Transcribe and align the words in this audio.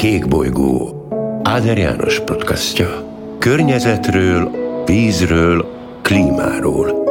Kék 0.00 0.28
bolygó 0.28 1.06
Áder 1.42 1.78
János 1.78 2.20
podcastja. 2.20 3.16
Környezetről, 3.38 4.50
vízről, 4.84 5.66
klímáról. 6.02 7.04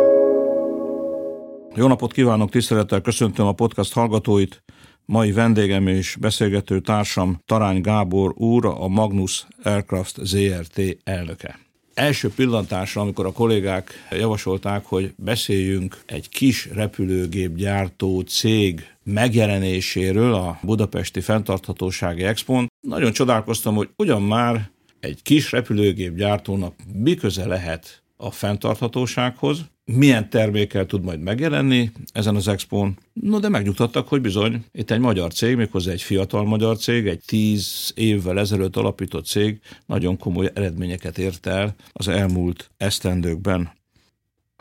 Jó 1.76 1.88
napot 1.88 2.14
kívánok, 2.14 2.50
tisztelettel 2.50 3.02
köszöntöm 3.02 3.46
a 3.46 3.52
podcast 3.54 3.94
hallgatóit. 3.94 4.64
Mai 5.06 5.32
vendégem 5.32 5.88
és 5.88 6.18
beszélgető 6.20 6.80
társam 6.80 7.42
Tarány 7.46 7.82
Gábor 7.82 8.34
úr, 8.38 8.66
a 8.66 8.88
Magnus 8.88 9.48
Aircraft 9.64 10.16
ZRT 10.26 10.82
elnöke. 11.04 11.69
Első 11.94 12.30
pillantásra, 12.36 13.02
amikor 13.02 13.26
a 13.26 13.32
kollégák 13.32 14.08
javasolták, 14.12 14.86
hogy 14.86 15.14
beszéljünk 15.18 16.02
egy 16.06 16.30
kis 16.30 16.70
repülőgép 16.74 17.56
gyártó 17.56 18.22
cég 18.22 18.88
megjelenéséről 19.04 20.34
a 20.34 20.60
Budapesti 20.62 21.22
Fentarthatósági 21.22 22.24
Expon, 22.24 22.68
nagyon 22.88 23.12
csodálkoztam, 23.12 23.76
hogy 23.76 23.90
ugyan 23.98 24.22
már 24.22 24.72
egy 25.00 25.22
kis 25.22 25.52
repülőgép 25.52 26.16
gyártónak 26.16 26.76
mi 26.94 27.16
köze 27.16 27.46
lehet 27.46 28.04
a 28.18 28.32
fenntarthatósághoz, 28.32 29.66
milyen 29.96 30.30
termékkel 30.30 30.86
tud 30.86 31.04
majd 31.04 31.20
megjelenni 31.22 31.92
ezen 32.12 32.36
az 32.36 32.48
expón. 32.48 32.98
No, 33.14 33.40
de 33.40 33.50
megnyugtattak, 33.50 34.08
hogy 34.08 34.22
bizony, 34.22 34.64
itt 34.72 34.92
egy 34.92 35.00
magyar 35.00 35.34
cég, 35.34 35.56
méghozzá 35.56 35.92
egy 35.92 36.02
fiatal 36.02 36.44
magyar 36.44 36.78
cég, 36.78 37.08
egy 37.08 37.22
tíz 37.26 37.92
évvel 37.96 38.40
ezelőtt 38.40 38.76
alapított 38.76 39.26
cég 39.26 39.60
nagyon 39.86 40.18
komoly 40.18 40.52
eredményeket 40.54 41.18
ért 41.18 41.46
el 41.46 41.76
az 41.92 42.08
elmúlt 42.08 42.72
esztendőkben. 42.78 43.72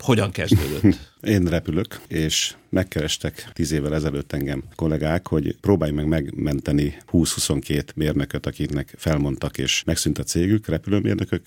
Hogyan 0.03 0.31
kezdődött? 0.31 1.17
Én 1.23 1.45
repülök, 1.45 2.01
és 2.09 2.55
megkerestek 2.69 3.51
tíz 3.53 3.73
évvel 3.73 3.95
ezelőtt 3.95 4.33
engem 4.33 4.63
kollégák, 4.75 5.29
hogy 5.29 5.57
próbálj 5.61 5.93
meg 5.93 6.07
megmenteni 6.07 6.97
20-22 7.13 7.95
mérnököt, 7.95 8.47
akiknek 8.47 8.95
felmondtak, 8.97 9.59
és 9.59 9.83
megszűnt 9.87 10.19
a 10.19 10.23
cégük, 10.23 10.67
repülőmérnökök, 10.67 11.43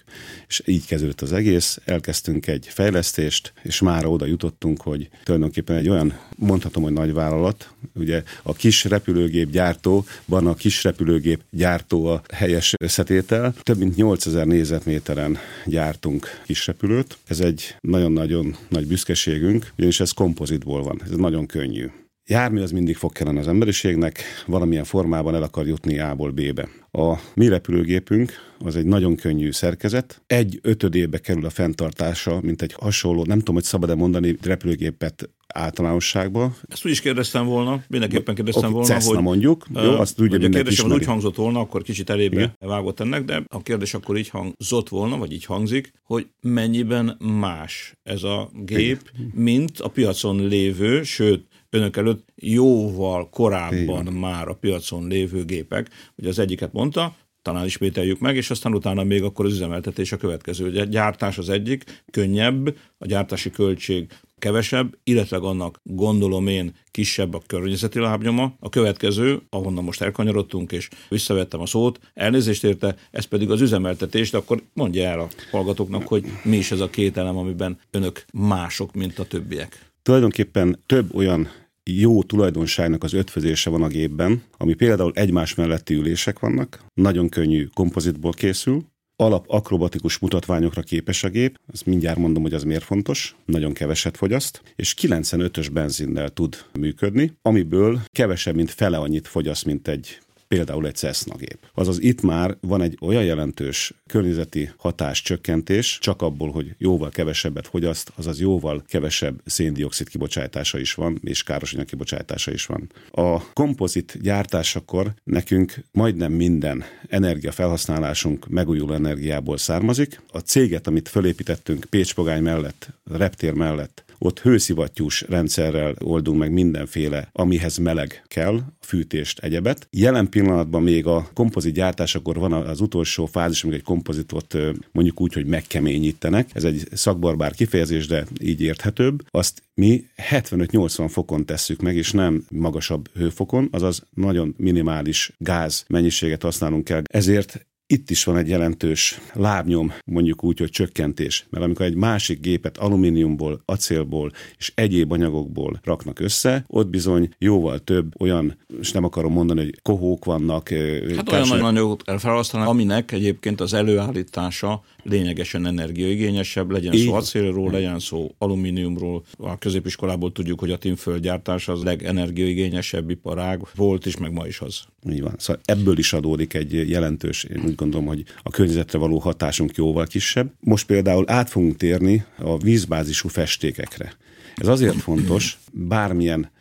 és 0.48 0.62
így 0.66 0.86
kezdődött 0.86 1.22
az 1.22 1.34
egész. 1.34 1.80
Elkezdtünk 1.86 2.48
egy 2.48 2.68
fejlesztést, 2.70 3.54
és 3.64 3.82
már 3.82 4.06
oda 4.06 4.26
jutottunk, 4.26 4.82
hogy 4.82 5.10
tulajdonképpen 5.24 5.76
egy 5.76 5.90
olyan, 5.90 6.20
mondhatom, 6.38 6.84
hogy 6.84 6.94
nagy 6.94 7.14
vállalat, 7.14 7.74
ugye 7.96 8.24
a 8.44 8.54
kis 8.54 8.84
repülőgép 8.84 9.50
gyártóban 9.50 10.48
a 10.48 10.54
kis 10.54 10.84
repülőgép 10.84 11.42
gyártó 11.50 12.06
a 12.06 12.22
helyes 12.34 12.74
összetétel. 12.80 13.54
Több 13.62 13.78
mint 13.78 13.96
8000 13.96 14.46
négyzetméteren 14.46 15.38
gyártunk 15.66 16.28
kis 16.46 16.68
repülőt. 16.68 17.18
Ez 17.28 17.40
egy 17.40 17.76
nagyon-nagyon 17.82 18.56
nagy 18.70 18.88
büszkeségünk, 18.88 19.61
ugyanis 19.78 20.00
ez 20.00 20.12
kompozitból 20.12 20.84
van. 20.84 21.02
Ez 21.04 21.10
nagyon 21.10 21.46
könnyű. 21.46 21.90
Jármű 22.26 22.62
az 22.62 22.72
mindig 22.72 22.96
fog 22.96 23.12
kellene 23.12 23.40
az 23.40 23.48
emberiségnek, 23.48 24.22
valamilyen 24.46 24.84
formában 24.84 25.36
el 25.36 25.44
akar 25.44 25.68
jutni 25.68 26.00
A-ból 26.00 26.32
B-be. 26.32 26.70
A 26.92 27.20
mi 27.34 27.48
repülőgépünk 27.48 28.32
az 28.60 28.76
egy 28.76 28.86
nagyon 28.86 29.16
könnyű 29.16 29.52
szerkezet. 29.52 30.22
Egy 30.28 30.60
ötödébe 30.62 31.18
kerül 31.18 31.46
a 31.46 31.50
fenntartása, 31.50 32.40
mint 32.42 32.62
egy 32.62 32.74
hasonló, 32.74 33.24
nem 33.26 33.38
tudom, 33.38 33.56
hogy 33.56 33.64
szabad-e 33.64 33.96
mondani 33.96 34.38
repülőgépet 34.42 35.30
általánosságban. 35.48 36.56
Ezt 36.68 36.86
úgy 36.86 36.92
is 36.92 37.02
kérdeztem 37.02 37.46
volna, 37.46 37.84
mindenképpen 37.88 38.36
kérdeztem 38.36 38.64
okay, 38.64 38.74
volna, 38.74 38.94
Cessna 38.94 39.14
hogy... 39.14 39.24
mondjuk, 39.24 39.66
jó, 39.74 39.92
azt 39.92 40.18
hogy 40.18 40.44
a 40.44 40.50
kérdésem 40.50 40.92
úgy 40.92 41.06
hangzott 41.06 41.36
volna, 41.36 41.60
akkor 41.60 41.82
kicsit 41.82 42.10
elébe 42.10 42.36
Igen. 42.36 42.56
vágott 42.60 43.00
ennek, 43.00 43.24
de 43.24 43.44
a 43.48 43.62
kérdés 43.62 43.94
akkor 43.94 44.18
így 44.18 44.30
hangzott 44.30 44.90
volna, 44.90 45.18
vagy 45.18 45.32
így 45.32 45.46
hangzik, 45.46 45.92
hogy 46.04 46.28
mennyiben 46.42 47.18
más 47.40 47.94
ez 48.04 48.24
a 48.24 48.52
gép, 48.66 49.12
Igen. 49.14 49.32
mint 49.34 49.80
a 49.80 49.88
piacon 49.88 50.48
lévő, 50.48 51.04
sőt, 51.04 51.46
önök 51.72 51.98
előtt 51.98 52.28
jóval 52.36 53.30
korábban 53.30 54.08
Igen. 54.08 54.14
már 54.14 54.48
a 54.48 54.54
piacon 54.54 55.08
lévő 55.08 55.46
gépek. 55.46 55.90
Ugye 56.16 56.30
az 56.30 56.40
egyiket 56.40 56.74
mondta, 56.74 57.16
talán 57.42 57.66
ismételjük 57.66 58.20
meg, 58.20 58.36
és 58.36 58.50
aztán 58.50 58.74
utána 58.74 59.04
még 59.04 59.24
akkor 59.24 59.46
az 59.46 59.54
üzemeltetés 59.54 60.12
a 60.12 60.18
következő. 60.18 60.80
A 60.80 60.84
gyártás 60.84 61.38
az 61.38 61.50
egyik, 61.50 62.04
könnyebb, 62.12 62.78
a 62.98 63.06
gyártási 63.06 63.50
költség 63.50 64.08
kevesebb, 64.38 64.98
illetve 65.04 65.38
annak 65.38 65.80
gondolom 65.84 66.48
én 66.48 66.76
kisebb 66.92 67.34
a 67.34 67.42
környezeti 67.48 68.00
lábnyoma. 68.00 68.56
A 68.60 68.70
következő, 68.70 69.42
ahonnan 69.50 69.84
most 69.84 70.02
elkanyarodtunk, 70.02 70.72
és 70.72 70.90
visszavettem 71.10 71.62
a 71.62 71.66
szót, 71.66 72.00
elnézést 72.14 72.64
érte, 72.64 72.96
ez 73.12 73.26
pedig 73.26 73.52
az 73.52 73.62
üzemeltetés, 73.62 74.30
de 74.30 74.38
akkor 74.38 74.64
mondja 74.74 75.04
el 75.04 75.20
a 75.20 75.28
hallgatóknak, 75.52 76.08
hogy 76.08 76.26
mi 76.44 76.58
is 76.58 76.72
ez 76.72 76.80
a 76.80 76.90
két 76.90 77.18
elem, 77.18 77.38
amiben 77.38 77.80
önök 77.92 78.26
mások, 78.34 78.94
mint 78.94 79.20
a 79.20 79.26
többiek. 79.26 79.92
Tulajdonképpen 80.02 80.80
több 80.86 81.16
olyan 81.16 81.50
jó 81.90 82.24
tulajdonságnak 82.24 83.04
az 83.04 83.14
ötvözése 83.14 83.70
van 83.70 83.84
a 83.84 83.88
gépben, 83.88 84.44
ami 84.58 84.74
például 84.74 85.12
egymás 85.16 85.56
melletti 85.56 85.94
ülések 85.94 86.40
vannak, 86.40 86.84
nagyon 86.94 87.30
könnyű 87.30 87.66
kompozitból 87.74 88.32
készül, 88.32 88.86
alap 89.16 89.46
akrobatikus 89.48 90.18
mutatványokra 90.18 90.82
képes 90.82 91.24
a 91.24 91.30
gép, 91.30 91.60
ezt 91.74 91.86
mindjárt 91.86 92.18
mondom, 92.18 92.44
hogy 92.44 92.54
az 92.54 92.64
miért 92.64 92.84
fontos, 92.84 93.36
nagyon 93.46 93.74
keveset 93.74 94.18
fogyaszt, 94.18 94.62
és 94.76 94.96
95-ös 95.02 95.68
benzinnel 95.74 96.30
tud 96.30 96.66
működni, 96.80 97.34
amiből 97.42 98.02
kevesebb, 98.08 98.56
mint 98.56 98.72
fele 98.72 98.98
annyit 98.98 99.28
fogyaszt, 99.28 99.66
mint 99.66 99.88
egy 99.88 100.20
például 100.52 100.88
egy 100.88 100.96
Cessna 100.96 101.36
gép. 101.36 101.58
Azaz 101.74 102.02
itt 102.02 102.22
már 102.22 102.58
van 102.62 102.82
egy 102.82 102.98
olyan 103.02 103.24
jelentős 103.24 103.94
környezeti 104.08 104.72
hatás 104.78 105.22
csökkentés, 105.22 105.98
csak 106.02 106.22
abból, 106.22 106.52
hogy 106.52 106.76
jóval 106.78 107.10
kevesebbet 107.10 107.68
fogyaszt, 107.68 108.12
azaz 108.16 108.40
jóval 108.40 108.84
kevesebb 108.88 109.42
széndiokszid 109.46 110.10
kibocsátása 110.10 110.80
is 110.80 110.94
van, 110.94 111.20
és 111.24 111.44
károsanyag 111.44 111.86
kibocsátása 111.86 112.52
is 112.52 112.66
van. 112.66 112.92
A 113.12 113.54
kompozit 113.54 114.18
gyártásakor 114.22 115.14
nekünk 115.24 115.74
majdnem 115.92 116.32
minden 116.32 116.84
energiafelhasználásunk 117.08 118.48
megújuló 118.48 118.94
energiából 118.94 119.58
származik. 119.58 120.22
A 120.32 120.40
céget, 120.40 120.88
amit 120.88 121.10
fölépítettünk 121.10 121.86
Pécs-Pogány 121.90 122.42
mellett, 122.42 122.90
reptér 123.04 123.54
mellett, 123.54 124.11
ott 124.24 124.40
hőszivattyús 124.40 125.22
rendszerrel 125.22 125.96
oldunk 126.00 126.40
meg 126.40 126.52
mindenféle, 126.52 127.30
amihez 127.32 127.78
meleg 127.78 128.24
kell, 128.28 128.60
fűtést, 128.80 129.40
egyebet. 129.40 129.88
Jelen 129.90 130.30
pillanatban 130.30 130.84
még 130.84 131.06
a 131.06 131.30
kompozit 131.34 131.74
gyártásakor 131.74 132.38
van 132.38 132.54
az 132.54 132.82
utolsó 132.82 133.26
fázis, 133.26 133.64
amikor 133.64 133.80
egy 133.80 133.86
kompozitot 133.86 134.58
mondjuk 134.92 135.22
úgy, 135.22 135.34
hogy 135.34 135.46
megkeményítenek. 135.46 136.50
Ez 136.54 136.64
egy 136.64 136.88
szakbarbár 136.92 137.54
kifejezés, 137.54 138.08
de 138.08 138.26
így 138.42 138.62
érthetőbb. 138.62 139.24
Azt 139.30 139.64
mi 139.74 140.06
75-80 140.32 141.08
fokon 141.10 141.46
tesszük 141.46 141.82
meg, 141.82 141.96
és 141.96 142.12
nem 142.12 142.46
magasabb 142.50 143.10
hőfokon, 143.14 143.68
azaz 143.72 144.04
nagyon 144.14 144.54
minimális 144.58 145.34
gáz 145.38 145.86
mennyiséget 145.88 146.42
használunk 146.42 146.90
el. 146.90 147.02
Ezért 147.10 147.66
itt 147.92 148.10
is 148.10 148.24
van 148.24 148.38
egy 148.38 148.48
jelentős 148.48 149.20
lábnyom, 149.34 149.94
mondjuk 150.06 150.44
úgy, 150.44 150.60
hogy 150.60 150.70
csökkentés. 150.70 151.46
Mert 151.50 151.64
amikor 151.64 151.86
egy 151.86 151.96
másik 151.96 152.40
gépet 152.40 152.78
alumíniumból, 152.78 153.62
acélból 153.66 154.32
és 154.58 154.72
egyéb 154.76 155.12
anyagokból 155.12 155.80
raknak 155.84 156.20
össze, 156.20 156.66
ott 156.68 156.88
bizony 156.88 157.30
jóval 157.38 157.80
több 157.80 158.22
olyan, 158.22 158.58
és 158.80 158.92
nem 158.92 159.04
akarom 159.04 159.34
mondani, 159.34 159.64
hogy 159.64 159.80
kohók 159.82 160.26
vannak. 160.26 160.70
Hát 160.70 161.26
társany... 161.26 161.52
olyan 161.52 161.66
anyagot 161.66 162.04
kell 162.04 162.18
felhasználni, 162.18 162.70
aminek 162.70 163.12
egyébként 163.12 163.62
az 163.62 163.74
előállítása 163.74 164.84
lényegesen 165.04 165.66
energiaigényesebb, 165.66 166.72
legyen 166.72 166.94
Így. 166.94 167.06
szó 167.06 167.14
acélról, 167.14 167.72
legyen 167.72 168.00
szó 168.00 168.36
alumíniumról. 168.38 169.24
A 169.38 169.58
középiskolából 169.58 170.32
tudjuk, 170.32 170.60
hogy 170.60 170.72
a 170.72 170.78
tinföldgyártás 170.78 171.68
az 171.68 171.84
legenergiaigényesebb 171.84 173.10
iparág 173.10 173.62
volt, 173.76 174.06
és 174.06 174.18
meg 174.18 174.32
ma 174.32 174.48
is 174.48 174.60
az. 174.60 174.82
Így 175.10 175.22
van. 175.22 175.36
Szóval 175.38 175.62
ebből 175.66 175.98
is 175.98 176.14
adódik 176.14 176.54
egy 176.54 176.90
jelentős, 176.90 177.44
én 177.44 177.64
úgy 177.66 177.76
gondolom, 177.76 178.06
hogy 178.06 178.24
a 178.44 178.50
környezetre 178.50 178.98
való 178.98 179.18
hatásunk 179.18 179.76
jóval 179.76 180.06
kisebb. 180.06 180.54
Most 180.60 180.86
például 180.86 181.24
át 181.28 181.50
fogunk 181.50 181.76
térni 181.76 182.26
a 182.38 182.58
vízbázisú 182.58 183.28
festékekre. 183.28 184.14
Ez 184.56 184.68
azért 184.68 184.96
fontos, 184.96 185.60
bármilyen 185.72 186.52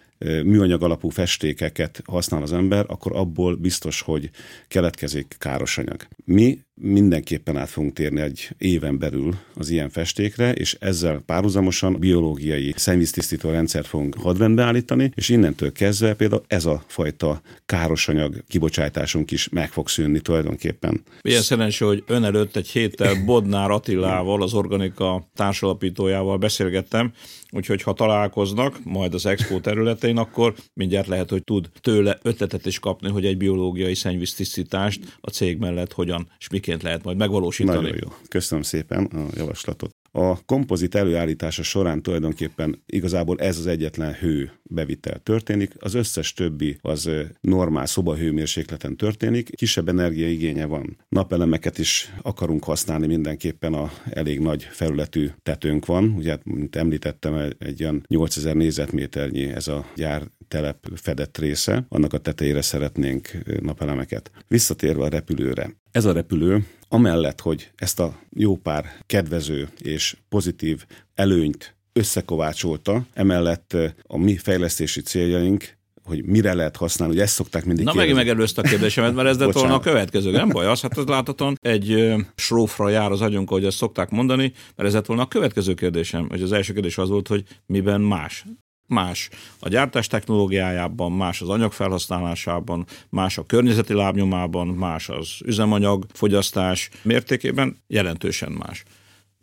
műanyag 0.44 0.82
alapú 0.82 1.08
festékeket 1.08 2.02
használ 2.06 2.42
az 2.42 2.52
ember, 2.52 2.84
akkor 2.88 3.16
abból 3.16 3.56
biztos, 3.56 4.00
hogy 4.00 4.30
keletkezik 4.68 5.36
káros 5.38 5.78
anyag. 5.78 6.06
Mi 6.24 6.58
mindenképpen 6.80 7.56
át 7.56 7.68
fogunk 7.68 7.92
térni 7.92 8.20
egy 8.20 8.50
éven 8.58 8.98
belül 8.98 9.34
az 9.54 9.70
ilyen 9.70 9.90
festékre, 9.90 10.52
és 10.52 10.76
ezzel 10.80 11.22
párhuzamosan 11.26 11.96
biológiai 11.98 12.72
szennyvíztisztító 12.76 13.50
rendszert 13.50 13.86
fogunk 13.86 14.14
hadrendbe 14.14 14.62
állítani, 14.62 15.12
és 15.14 15.28
innentől 15.28 15.72
kezdve 15.72 16.14
például 16.14 16.42
ez 16.46 16.64
a 16.64 16.82
fajta 16.86 17.40
károsanyag 17.66 18.44
kibocsátásunk 18.48 19.30
is 19.30 19.48
meg 19.48 19.70
fog 19.70 19.88
szűnni 19.88 20.20
tulajdonképpen. 20.20 21.02
Ilyen 21.22 21.42
szerencsé, 21.42 21.84
hogy 21.84 22.04
ön 22.06 22.24
előtt 22.24 22.56
egy 22.56 22.68
héttel 22.68 23.14
Bodnár 23.26 23.70
Attilával, 23.70 24.42
az 24.42 24.54
Organika 24.54 25.28
társalapítójával 25.34 26.38
beszélgettem, 26.38 27.12
úgyhogy 27.50 27.82
ha 27.82 27.92
találkoznak 27.92 28.80
majd 28.84 29.14
az 29.14 29.26
expo 29.26 29.60
területén, 29.60 30.16
akkor 30.16 30.54
mindjárt 30.74 31.06
lehet, 31.06 31.30
hogy 31.30 31.44
tud 31.44 31.70
tőle 31.80 32.18
ötletet 32.22 32.66
is 32.66 32.78
kapni, 32.78 33.08
hogy 33.08 33.26
egy 33.26 33.36
biológiai 33.36 33.94
szennyvíztisztítást 33.94 35.18
a 35.20 35.30
cég 35.30 35.58
mellett 35.58 35.92
hogyan 35.92 36.28
és 36.38 36.48
miként 36.48 36.69
lehet 36.82 37.04
majd 37.04 37.16
megvalósítani. 37.16 37.80
Nagyon 37.80 37.98
jó. 38.02 38.12
Köszönöm 38.28 38.62
szépen 38.62 39.04
a 39.04 39.26
javaslatot. 39.34 39.94
A 40.12 40.44
kompozit 40.44 40.94
előállítása 40.94 41.62
során 41.62 42.02
tulajdonképpen 42.02 42.82
igazából 42.86 43.38
ez 43.38 43.58
az 43.58 43.66
egyetlen 43.66 44.14
hő 44.14 44.52
bevitel 44.62 45.18
történik, 45.18 45.74
az 45.78 45.94
összes 45.94 46.32
többi 46.32 46.78
az 46.80 47.10
normál 47.40 47.86
szobahőmérsékleten 47.86 48.96
történik, 48.96 49.54
kisebb 49.54 49.88
energiaigénye 49.88 50.66
van. 50.66 50.96
Napelemeket 51.08 51.78
is 51.78 52.12
akarunk 52.22 52.64
használni 52.64 53.06
mindenképpen, 53.06 53.74
a 53.74 53.90
elég 54.10 54.40
nagy 54.40 54.62
felületű 54.62 55.28
tetőnk 55.42 55.86
van, 55.86 56.14
ugye, 56.16 56.38
mint 56.44 56.76
említettem, 56.76 57.52
egy 57.58 57.82
olyan 57.82 58.04
8000 58.08 58.54
négyzetméternyi 58.54 59.42
ez 59.42 59.68
a 59.68 59.86
gyár 59.96 60.22
telep 60.48 60.88
fedett 60.94 61.38
része, 61.38 61.86
annak 61.88 62.12
a 62.12 62.18
tetejére 62.18 62.62
szeretnénk 62.62 63.30
napelemeket. 63.60 64.30
Visszatérve 64.48 65.02
a 65.02 65.08
repülőre. 65.08 65.70
Ez 65.92 66.04
a 66.04 66.12
repülő 66.12 66.66
amellett, 66.88 67.40
hogy 67.40 67.70
ezt 67.76 68.00
a 68.00 68.18
jó 68.30 68.56
pár 68.56 68.84
kedvező 69.06 69.68
és 69.78 70.16
pozitív 70.28 70.84
előnyt 71.14 71.74
összekovácsolta, 71.92 73.06
emellett 73.12 73.76
a 74.06 74.18
mi 74.18 74.36
fejlesztési 74.36 75.00
céljaink 75.00 75.78
hogy 76.04 76.24
mire 76.24 76.54
lehet 76.54 76.76
használni, 76.76 77.14
hogy 77.14 77.22
ezt 77.22 77.34
szokták 77.34 77.64
mindig 77.64 77.84
Na 77.84 77.94
megint 77.94 78.16
megelőzte 78.16 78.60
a 78.60 78.68
kérdésemet, 78.68 79.14
mert 79.14 79.28
ez 79.28 79.38
lett 79.38 79.52
volna 79.52 79.74
a 79.74 79.80
következő. 79.80 80.30
Nem 80.30 80.48
baj, 80.48 80.66
az, 80.66 80.80
hát 80.80 80.98
az 80.98 81.04
láthatóan 81.04 81.58
egy 81.60 82.14
srófra 82.34 82.88
jár 82.88 83.10
az 83.10 83.20
agyunk, 83.20 83.50
ahogy 83.50 83.64
ezt 83.64 83.76
szokták 83.76 84.10
mondani, 84.10 84.52
mert 84.76 84.88
ez 84.88 84.94
lett 84.94 85.06
volna 85.06 85.22
a 85.22 85.26
következő 85.26 85.74
kérdésem, 85.74 86.28
hogy 86.28 86.42
az 86.42 86.52
első 86.52 86.72
kérdés 86.72 86.98
az 86.98 87.08
volt, 87.08 87.28
hogy 87.28 87.44
miben 87.66 88.00
más 88.00 88.44
más 88.90 89.28
a 89.58 89.68
gyártás 89.68 90.06
technológiájában, 90.06 91.12
más 91.12 91.40
az 91.40 91.48
anyag 91.48 91.72
felhasználásában, 91.72 92.86
más 93.08 93.38
a 93.38 93.46
környezeti 93.46 93.92
lábnyomában, 93.92 94.66
más 94.66 95.08
az 95.08 95.28
üzemanyag 95.44 96.06
fogyasztás 96.12 96.90
mértékében, 97.02 97.76
jelentősen 97.86 98.52
más. 98.52 98.84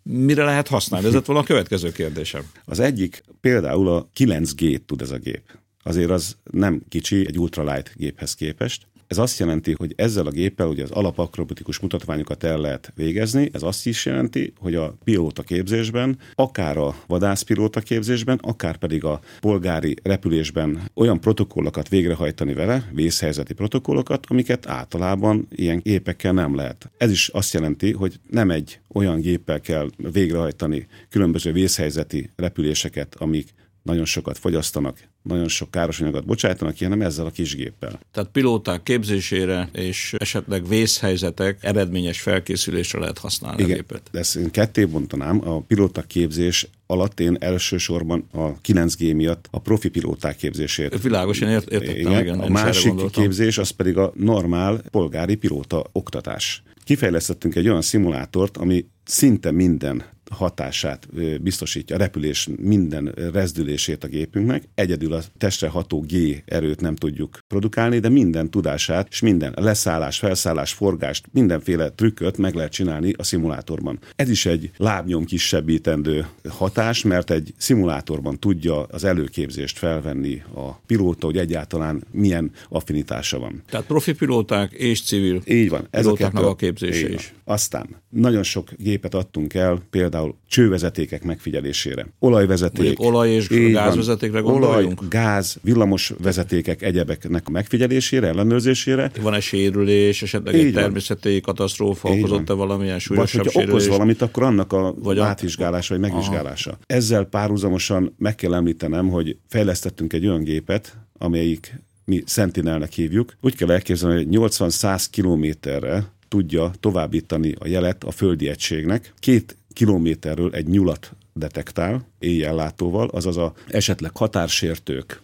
Mire 0.04 0.44
lehet 0.44 0.68
használni? 0.68 1.08
Ez 1.08 1.14
lett 1.14 1.26
volna 1.26 1.42
a 1.42 1.46
következő 1.46 1.92
kérdésem. 1.92 2.42
Az 2.66 2.80
egyik 2.80 3.24
például 3.42 3.88
a 3.88 4.08
9G 4.18 4.80
tud 4.86 5.02
ez 5.02 5.12
a 5.12 5.18
gép. 5.18 5.42
Azért 5.84 6.10
az 6.10 6.38
nem 6.52 6.82
kicsi 6.90 7.28
egy 7.28 7.40
ultralight 7.40 7.92
géphez 7.96 8.36
képest, 8.36 8.88
ez 9.08 9.18
azt 9.18 9.40
jelenti, 9.40 9.74
hogy 9.78 9.94
ezzel 9.96 10.26
a 10.26 10.32
géppel 10.32 10.68
ugye 10.68 10.84
az 10.84 10.92
alapakrobatikus 10.92 11.80
mutatványokat 11.80 12.44
el 12.44 12.60
lehet 12.60 12.92
végezni, 12.96 13.50
ez 13.54 13.64
azt 13.64 13.88
is 13.88 14.06
jelenti, 14.06 14.54
hogy 14.60 14.76
a 14.76 14.98
pilóta 15.04 15.44
képzésben, 15.44 16.18
akár 16.34 16.78
a 16.78 16.96
vadászpilóta 17.08 17.80
képzésben, 17.80 18.40
akár 18.42 18.78
pedig 18.78 19.04
a 19.04 19.20
polgári 19.40 19.96
repülésben 20.04 20.82
olyan 20.94 21.20
protokollokat 21.20 21.90
végrehajtani 21.90 22.54
vele, 22.54 22.90
vészhelyzeti 22.94 23.54
protokollokat, 23.54 24.26
amiket 24.30 24.68
általában 24.68 25.48
ilyen 25.56 25.80
gépekkel 25.80 26.34
nem 26.34 26.56
lehet. 26.56 26.90
Ez 26.98 27.12
is 27.12 27.28
azt 27.28 27.54
jelenti, 27.54 27.92
hogy 27.92 28.20
nem 28.30 28.52
egy 28.52 28.80
olyan 28.94 29.20
géppel 29.20 29.60
kell 29.60 29.90
végrehajtani 29.98 30.88
különböző 31.10 31.52
vészhelyzeti 31.52 32.30
repüléseket, 32.36 33.16
amik 33.16 33.54
nagyon 33.88 34.06
sokat 34.06 34.38
fogyasztanak, 34.38 34.98
nagyon 35.22 35.48
sok 35.48 35.72
káros 35.72 36.02
anyagot 36.02 36.26
bocsájtanak 36.26 36.74
ki, 36.74 36.84
hanem 36.84 37.02
ezzel 37.02 37.26
a 37.26 37.32
kis 37.32 37.56
géppel. 37.56 38.00
Tehát 38.12 38.30
pilóták 38.30 38.84
képzésére 38.84 39.70
és 39.74 40.16
esetleg 40.18 40.68
vészhelyzetek 40.68 41.58
eredményes 41.62 42.22
felkészülésre 42.22 43.00
lehet 43.00 43.18
használni 43.18 43.62
Igen, 43.62 43.72
a 43.72 43.76
gépet. 43.76 44.02
De 44.12 44.20
ezt 44.20 44.36
én 44.36 44.52
ketté 44.52 44.86
bontanám, 44.86 45.50
a 45.50 45.60
pilóták 45.62 46.08
képzés 46.08 46.70
alatt 46.86 47.20
én 47.20 47.38
elsősorban 47.40 48.28
a 48.32 48.62
9G 48.62 49.16
miatt 49.16 49.48
a 49.52 49.60
profi 49.60 49.90
pilóták 49.90 50.36
képzését. 50.36 51.02
Világosan 51.02 51.50
ért, 51.50 51.70
értettem, 51.70 51.96
igen, 51.96 52.22
igen 52.22 52.40
a 52.40 52.50
másik 52.50 53.10
képzés 53.12 53.58
az 53.58 53.70
pedig 53.70 53.98
a 53.98 54.14
normál 54.16 54.82
polgári 54.92 55.36
pilóta 55.36 55.86
oktatás. 55.92 56.64
Kifejlesztettünk 56.84 57.56
egy 57.56 57.68
olyan 57.68 57.82
szimulátort, 57.82 58.58
ami 58.58 58.86
szinte 59.04 59.52
minden 59.52 60.04
hatását 60.30 61.08
biztosítja, 61.42 61.96
a 61.96 62.00
repülés 62.00 62.50
minden 62.62 63.14
rezdülését 63.34 64.04
a 64.04 64.08
gépünknek. 64.08 64.64
Egyedül 64.76 65.14
a 65.14 65.22
testre 65.38 65.68
ható 65.68 66.06
G 66.08 66.44
erőt 66.46 66.82
nem 66.82 66.96
tudjuk 66.96 67.40
produkálni, 67.48 68.00
de 68.00 68.10
minden 68.10 68.50
tudását 68.50 69.08
és 69.10 69.20
minden 69.20 69.54
leszállás, 69.56 70.20
felszállás, 70.20 70.74
forgást, 70.74 71.26
mindenféle 71.32 71.90
trükköt 71.90 72.38
meg 72.38 72.54
lehet 72.54 72.72
csinálni 72.72 73.14
a 73.18 73.24
szimulátorban. 73.24 74.00
Ez 74.16 74.30
is 74.30 74.46
egy 74.46 74.72
lábnyom 74.78 75.26
kisebbítendő 75.26 76.26
hatás, 76.50 77.04
mert 77.04 77.32
egy 77.32 77.54
szimulátorban 77.58 78.40
tudja 78.40 78.84
az 78.84 79.04
előképzést 79.04 79.78
felvenni 79.78 80.44
a 80.56 80.72
pilóta, 80.86 81.26
hogy 81.26 81.38
egyáltalán 81.38 82.04
milyen 82.12 82.52
affinitása 82.70 83.40
van. 83.40 83.64
Tehát 83.70 83.86
profi 83.86 84.14
pilóták 84.14 84.72
és 84.72 85.02
civil 85.02 85.42
Így 85.46 85.70
van. 85.70 85.88
Ez 85.90 86.06
a, 86.06 86.16
a 86.34 86.56
képzése 86.56 87.10
is. 87.10 87.34
Aztán 87.44 87.88
nagyon 88.10 88.44
sok 88.44 88.70
gépet 88.78 89.14
adtunk 89.14 89.54
el, 89.54 89.82
például 89.90 90.17
csővezetékek 90.48 91.24
megfigyelésére. 91.24 92.08
Olajvezeték. 92.20 92.78
Mondjuk 92.78 93.14
olaj 93.14 93.30
és 93.30 93.48
gázvezetékre 93.48 94.40
gondoljunk? 94.40 95.00
Olaj, 95.00 95.10
gáz, 95.10 95.58
villamos 95.62 96.14
vezetékek, 96.24 96.82
egyebeknek 96.82 97.44
a 97.48 97.52
megfigyelésére, 97.52 98.28
ellenőrzésére. 98.28 99.12
Van-e 99.22 99.40
sérülés, 99.40 100.22
esetleg 100.22 100.56
Így 100.56 100.66
egy 100.66 100.74
természeti 100.74 101.30
van. 101.30 101.42
katasztrófa 101.42 102.10
okozott-e 102.10 102.54
valamilyen 102.54 103.00
súlyosabb 103.00 103.44
Vagy 103.44 103.54
hogyha 103.54 103.70
okoz 103.70 103.88
valamit, 103.88 104.22
akkor 104.22 104.44
annak 104.44 104.74
a 104.74 104.96
vagy 105.00 105.20
átvizsgálása 105.20 105.98
vagy 105.98 106.10
megvizsgálása. 106.10 106.70
Aha. 106.70 106.80
Ezzel 106.86 107.24
párhuzamosan 107.24 108.16
meg 108.18 108.36
kell 108.36 108.54
említenem, 108.54 109.10
hogy 109.10 109.38
fejlesztettünk 109.48 110.14
egy 110.14 110.28
olyan 110.28 110.44
gépet, 110.44 110.98
amelyik 111.18 111.86
mi 112.06 112.24
Sentinelnek 112.26 112.92
hívjuk. 112.92 113.34
Úgy 113.42 113.56
kell 113.56 113.72
elképzelni, 113.72 114.16
hogy 114.16 114.28
80-100 114.32 115.06
kilométerre 115.10 116.16
tudja 116.28 116.72
továbbítani 116.80 117.54
a 117.60 117.68
jelet 117.68 118.04
a 118.04 118.12
földi 118.12 118.48
egységnek. 118.48 119.14
Két 119.20 119.58
kilométerről 119.78 120.52
egy 120.54 120.68
nyulat 120.68 121.16
detektál 121.34 122.08
éjjellátóval, 122.20 123.08
azaz 123.08 123.38
a 123.38 123.54
esetleg 123.68 124.18
határsértők, 124.18 125.22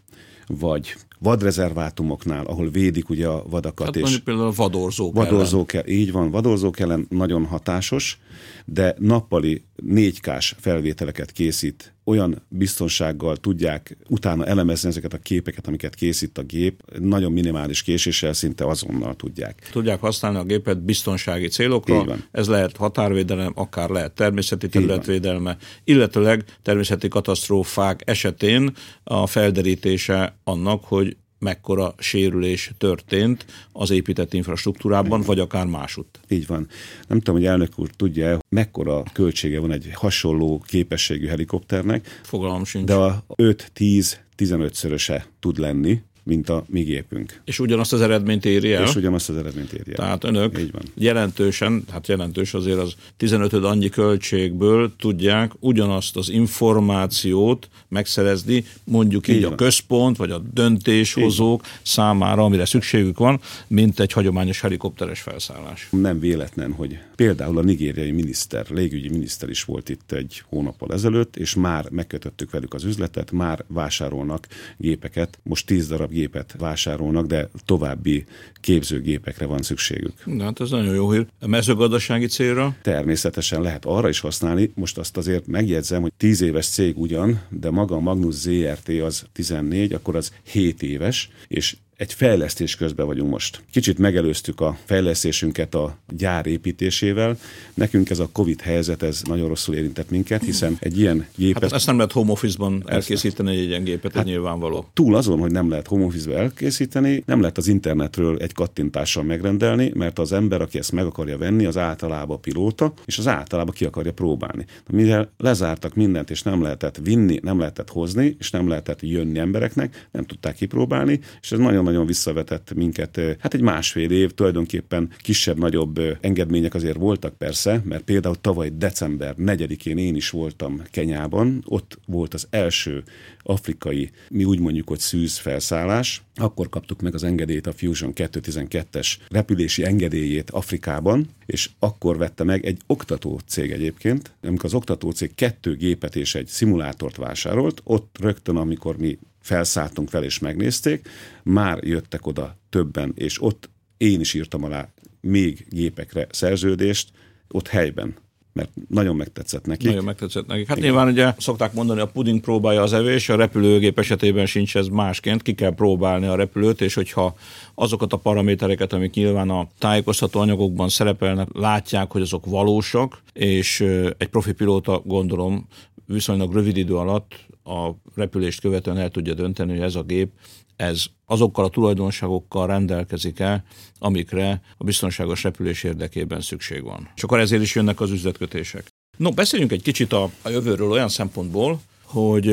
vagy 0.48 0.96
vadrezervátumoknál, 1.20 2.46
ahol 2.46 2.70
védik 2.70 3.10
ugye 3.10 3.28
a 3.28 3.44
vadakat. 3.50 3.86
Hát 3.86 3.96
és 3.96 4.18
például 4.18 4.48
a 4.48 4.52
vadorzók, 4.52 5.16
vadorzók 5.16 5.74
ellen. 5.74 5.88
Így 5.88 6.12
van, 6.12 6.32
vadorzók 6.32 6.80
ellen 6.80 7.06
nagyon 7.10 7.46
hatásos, 7.46 8.20
de 8.66 8.96
nappali 9.00 9.64
4K-s 9.88 10.56
felvételeket 10.60 11.32
készít, 11.32 11.93
olyan 12.06 12.42
biztonsággal 12.48 13.38
tudják 13.38 13.98
utána 14.08 14.46
elemezni 14.46 14.90
ezeket 14.90 15.14
a 15.14 15.18
képeket, 15.18 15.68
amiket 15.68 15.96
készít 15.96 16.38
a 16.38 16.42
gép, 16.42 16.82
nagyon 17.00 17.32
minimális 17.32 17.82
késéssel 17.84 18.34
szinte 18.34 18.66
azonnal 18.68 19.16
tudják. 19.16 19.70
Tudják 19.72 20.00
használni 20.00 20.38
a 20.38 20.44
gépet 20.44 20.84
biztonsági 20.84 21.48
célokra, 21.48 22.06
ez 22.32 22.48
lehet 22.48 22.78
határvédelem, 22.78 23.52
akár 23.56 23.90
lehet 23.90 24.12
természeti 24.12 24.68
területvédelme, 24.70 25.58
illetőleg 25.84 26.44
természeti 26.62 27.08
katasztrófák 27.08 28.02
esetén 28.06 28.76
a 29.04 29.28
felderítése 29.28 30.38
annak, 30.44 30.84
hogy 30.84 31.18
mekkora 31.44 31.94
sérülés 31.98 32.72
történt 32.78 33.46
az 33.72 33.92
épített 33.92 34.34
infrastruktúrában, 34.34 35.22
vagy 35.22 35.40
akár 35.40 35.66
másutt. 35.66 36.20
Így 36.30 36.48
van. 36.48 36.68
Nem 37.08 37.18
tudom, 37.18 37.36
hogy 37.36 37.46
elnök 37.46 37.80
úr 37.80 37.90
tudja, 37.90 38.40
mekkora 38.50 39.04
költsége 39.14 39.60
van 39.60 39.72
egy 39.72 39.90
hasonló 39.94 40.64
képességű 40.68 41.28
helikopternek. 41.28 42.20
Fogalmam 42.24 42.66
sincs. 42.66 42.86
De 42.86 42.94
a 42.94 43.24
5-10-15-szöröse 43.28 45.24
tud 45.40 45.58
lenni 45.58 46.02
mint 46.24 46.50
a 46.50 46.64
mi 46.68 46.82
gépünk. 46.82 47.42
És 47.46 47.60
ugyanazt 47.60 47.94
az 47.94 48.02
eredményt 48.02 48.46
éri 48.46 48.74
el? 48.74 48.84
És 48.84 48.96
ugyanazt 48.96 49.30
az 49.30 49.38
eredményt 49.38 49.74
éri 49.74 49.90
el. 49.90 49.96
Tehát 49.96 50.24
önök 50.24 50.60
Így 50.60 50.72
van. 50.72 50.82
jelentősen, 50.96 51.84
hát 51.92 52.08
jelentős 52.08 52.54
azért 52.54 52.78
az 52.78 52.96
15 53.18 53.54
annyi 53.54 53.90
költségből 53.90 54.92
tudják 54.98 55.52
ugyanazt 55.60 56.18
az 56.18 56.30
információt 56.30 57.70
megszerezni, 57.88 58.66
mondjuk 58.84 59.28
így, 59.28 59.36
így 59.36 59.44
a 59.44 59.56
központ, 59.56 60.18
vagy 60.18 60.32
a 60.32 60.42
döntéshozók 60.54 61.62
így. 61.66 61.72
számára, 61.82 62.44
amire 62.44 62.66
szükségük 62.66 63.18
van, 63.18 63.40
mint 63.68 64.00
egy 64.00 64.12
hagyományos 64.12 64.62
helikopteres 64.62 65.22
felszállás. 65.22 65.88
Nem 65.92 66.20
véletlen, 66.20 66.72
hogy 66.72 66.98
például 67.16 67.58
a 67.58 67.62
nigériai 67.62 68.12
miniszter, 68.12 68.66
légügyi 68.70 69.10
miniszter 69.10 69.50
is 69.50 69.64
volt 69.64 69.90
itt 69.90 70.12
egy 70.12 70.44
hónappal 70.50 70.94
ezelőtt, 70.94 71.36
és 71.36 71.56
már 71.56 71.90
megkötöttük 71.90 72.52
velük 72.52 72.74
az 72.74 72.84
üzletet, 72.84 73.32
már 73.32 73.64
vásárolnak 73.68 74.48
gépeket, 74.78 75.40
most 75.44 75.66
10 75.66 75.88
darab 75.88 76.13
gépet 76.14 76.56
vásárolnak, 76.60 77.26
de 77.26 77.50
további 77.66 78.26
képzőgépekre 78.54 79.46
van 79.46 79.62
szükségük. 79.62 80.26
Na, 80.26 80.44
hát 80.44 80.60
ez 80.60 80.70
nagyon 80.70 80.96
jó 80.96 81.12
hír. 81.12 81.26
A 81.40 81.48
mezőgazdasági 81.48 82.26
célra? 82.26 82.76
Természetesen 82.82 83.62
lehet 83.62 83.86
arra 83.86 84.10
is 84.10 84.20
használni. 84.20 84.72
Most 84.76 84.98
azt 84.98 85.18
azért 85.18 85.48
megjegyzem, 85.48 86.02
hogy 86.02 86.14
10 86.18 86.42
éves 86.42 86.68
cég 86.68 87.00
ugyan, 87.00 87.42
de 87.50 87.70
maga 87.70 87.96
a 87.96 88.00
Magnus 88.00 88.34
ZRT 88.34 88.90
az 88.90 89.26
14, 89.34 89.94
akkor 89.94 90.16
az 90.16 90.32
7 90.44 90.84
éves, 90.84 91.30
és 91.48 91.76
egy 91.98 92.14
fejlesztés 92.14 92.76
közben 92.76 93.06
vagyunk 93.06 93.30
most. 93.30 93.64
Kicsit 93.72 93.98
megelőztük 93.98 94.62
a 94.62 94.78
fejlesztésünket 94.86 95.76
a 95.76 95.98
gyár 96.18 96.46
építésével. 96.46 97.38
Nekünk 97.74 98.10
ez 98.10 98.20
a 98.20 98.30
Covid 98.32 98.62
helyzet, 98.62 99.04
ez 99.04 99.22
nagyon 99.22 99.48
rosszul 99.48 99.76
érintett 99.76 100.10
minket, 100.10 100.44
hiszen 100.44 100.78
egy 100.80 101.00
ilyen 101.00 101.28
gépet... 101.36 101.62
Hát 101.62 101.72
ezt 101.72 101.86
nem 101.86 101.96
lehet 101.96 102.12
home 102.12 102.32
office-ban 102.32 102.84
elkészíteni 102.86 103.58
egy 103.58 103.68
ilyen 103.68 103.84
gépet, 103.84 104.14
hát 104.14 104.26
nyilvánvaló. 104.26 104.90
Túl 104.94 105.16
azon, 105.16 105.40
hogy 105.40 105.52
nem 105.52 105.70
lehet 105.70 105.88
home 105.88 106.06
office 106.06 106.38
elkészíteni, 106.38 107.24
nem 107.26 107.40
lehet 107.40 107.58
az 107.58 107.68
internetről 107.68 108.38
egy 108.38 108.54
kattintással 108.54 109.24
megrendelni, 109.24 109.92
mert 109.96 110.20
az 110.20 110.32
ember, 110.32 110.62
aki 110.62 110.78
ezt 110.78 110.92
meg 110.92 111.06
akarja 111.06 111.38
venni, 111.38 111.66
az 111.66 111.78
általában 111.78 112.42
pilóta, 112.42 112.94
és 113.06 113.18
az 113.18 113.28
általában 113.28 113.74
ki 113.74 113.86
akarja 113.86 114.14
próbálni. 114.14 114.66
Mivel 114.90 115.32
lezártak 115.38 115.96
mindent, 115.96 116.30
és 116.30 116.42
nem 116.42 116.62
lehetett 116.62 117.00
vinni, 117.04 117.40
nem 117.44 117.60
lehetett 117.60 117.90
hozni, 117.90 118.36
és 118.40 118.52
nem 118.52 118.68
lehetett 118.68 119.02
jönni 119.02 119.40
embereknek, 119.40 120.08
nem 120.12 120.26
tudták 120.26 120.56
kipróbálni, 120.56 121.20
és 121.42 121.52
ez 121.52 121.60
nagyon 121.60 121.83
nagyon 121.84 122.06
visszavetett 122.06 122.74
minket. 122.74 123.22
Hát 123.40 123.54
egy 123.54 123.62
másfél 123.62 124.12
év 124.12 124.32
tulajdonképpen 124.32 125.10
kisebb-nagyobb 125.18 126.00
engedmények 126.22 126.74
azért 126.74 126.98
voltak 126.98 127.38
persze, 127.38 127.82
mert 127.86 128.04
például 128.04 128.36
tavaly 128.42 128.72
december 128.78 129.36
4-én 129.38 129.98
én 129.98 130.16
is 130.16 130.30
voltam 130.30 130.82
Kenyában, 130.92 131.64
ott 131.68 132.00
volt 132.06 132.34
az 132.34 132.48
első 132.50 133.04
afrikai, 133.44 134.12
mi 134.30 134.44
úgy 134.44 134.60
mondjuk, 134.60 134.88
hogy 134.88 135.00
szűz 135.00 135.38
felszállás. 135.38 136.24
Akkor 136.36 136.70
kaptuk 136.70 137.02
meg 137.02 137.14
az 137.14 137.24
engedélyt 137.24 137.68
a 137.68 137.74
Fusion 137.74 138.12
212-es 138.16 139.14
repülési 139.30 139.86
engedélyét 139.86 140.50
Afrikában, 140.50 141.28
és 141.46 141.70
akkor 141.80 142.18
vette 142.18 142.44
meg 142.44 142.66
egy 142.66 142.78
oktató 142.88 143.40
cég 143.46 143.72
egyébként, 143.72 144.34
amikor 144.44 144.66
az 144.66 144.74
oktató 144.74 145.12
cég 145.12 145.36
kettő 145.36 145.76
gépet 145.76 146.16
és 146.16 146.36
egy 146.36 146.48
szimulátort 146.48 147.16
vásárolt, 147.16 147.82
ott 147.84 148.16
rögtön, 148.20 148.56
amikor 148.56 148.98
mi 148.98 149.18
felszálltunk 149.44 150.10
fel 150.10 150.24
és 150.24 150.40
megnézték, 150.40 151.10
már 151.44 151.84
jöttek 151.84 152.26
oda 152.26 152.58
többen, 152.70 153.12
és 153.16 153.42
ott 153.42 153.70
én 153.98 154.20
is 154.20 154.34
írtam 154.34 154.64
alá 154.64 154.90
még 155.22 155.66
gépekre 155.70 156.28
szerződést, 156.32 157.10
ott 157.48 157.68
helyben 157.68 158.16
mert 158.54 158.70
nagyon 158.90 159.16
megtetszett 159.16 159.66
neki. 159.66 159.86
Nagyon 159.86 160.04
megtetszett 160.04 160.48
neki. 160.48 160.66
Hát 160.68 160.78
Igen. 160.78 160.90
nyilván 160.90 161.08
ugye 161.08 161.34
szokták 161.38 161.74
mondani, 161.74 162.00
a 162.00 162.08
puding 162.08 162.40
próbálja 162.40 162.82
az 162.82 162.94
evés, 162.94 163.30
a 163.30 163.36
repülőgép 163.36 164.00
esetében 164.00 164.46
sincs 164.46 164.78
ez 164.78 164.88
másként, 164.88 165.42
ki 165.42 165.54
kell 165.54 165.74
próbálni 165.74 166.26
a 166.26 166.36
repülőt, 166.36 166.82
és 166.82 166.94
hogyha 166.94 167.36
azokat 167.76 168.14
a 168.14 168.18
paramétereket, 168.18 168.94
amik 168.94 169.14
nyilván 169.14 169.50
a 169.50 169.68
tájékoztató 169.78 170.40
anyagokban 170.40 170.90
szerepelnek, 170.90 171.48
látják, 171.54 172.12
hogy 172.12 172.22
azok 172.22 172.46
valósak, 172.46 173.22
és 173.34 173.80
egy 174.18 174.28
profi 174.28 174.52
pilóta 174.52 175.02
gondolom 175.06 175.68
viszonylag 176.06 176.54
rövid 176.54 176.78
idő 176.78 176.96
alatt 176.96 177.46
a 177.64 177.90
repülést 178.16 178.60
követően 178.60 178.98
el 178.98 179.10
tudja 179.10 179.34
dönteni, 179.34 179.72
hogy 179.72 179.82
ez 179.82 179.96
a 179.96 180.04
gép 180.04 180.32
ez 180.76 181.06
azokkal 181.26 181.66
a 181.66 181.70
tulajdonságokkal 181.70 182.68
rendelkezik 182.68 183.40
el, 183.40 183.64
amikre 184.00 184.62
a 184.78 184.84
biztonságos 184.84 185.44
repülés 185.44 185.84
érdekében 185.84 186.42
szükség 186.42 186.84
van. 186.84 187.10
És 187.16 187.24
akkor 187.24 187.40
ezért 187.40 187.62
is 187.62 187.76
jönnek 187.76 188.00
az 188.00 188.12
üzletkötések. 188.12 188.88
No, 189.18 189.32
beszéljünk 189.32 189.72
egy 189.72 189.82
kicsit 189.82 190.14
a, 190.14 190.30
a 190.42 190.50
jövőről 190.50 190.92
olyan 190.92 191.10
szempontból, 191.10 191.80
hogy 192.04 192.48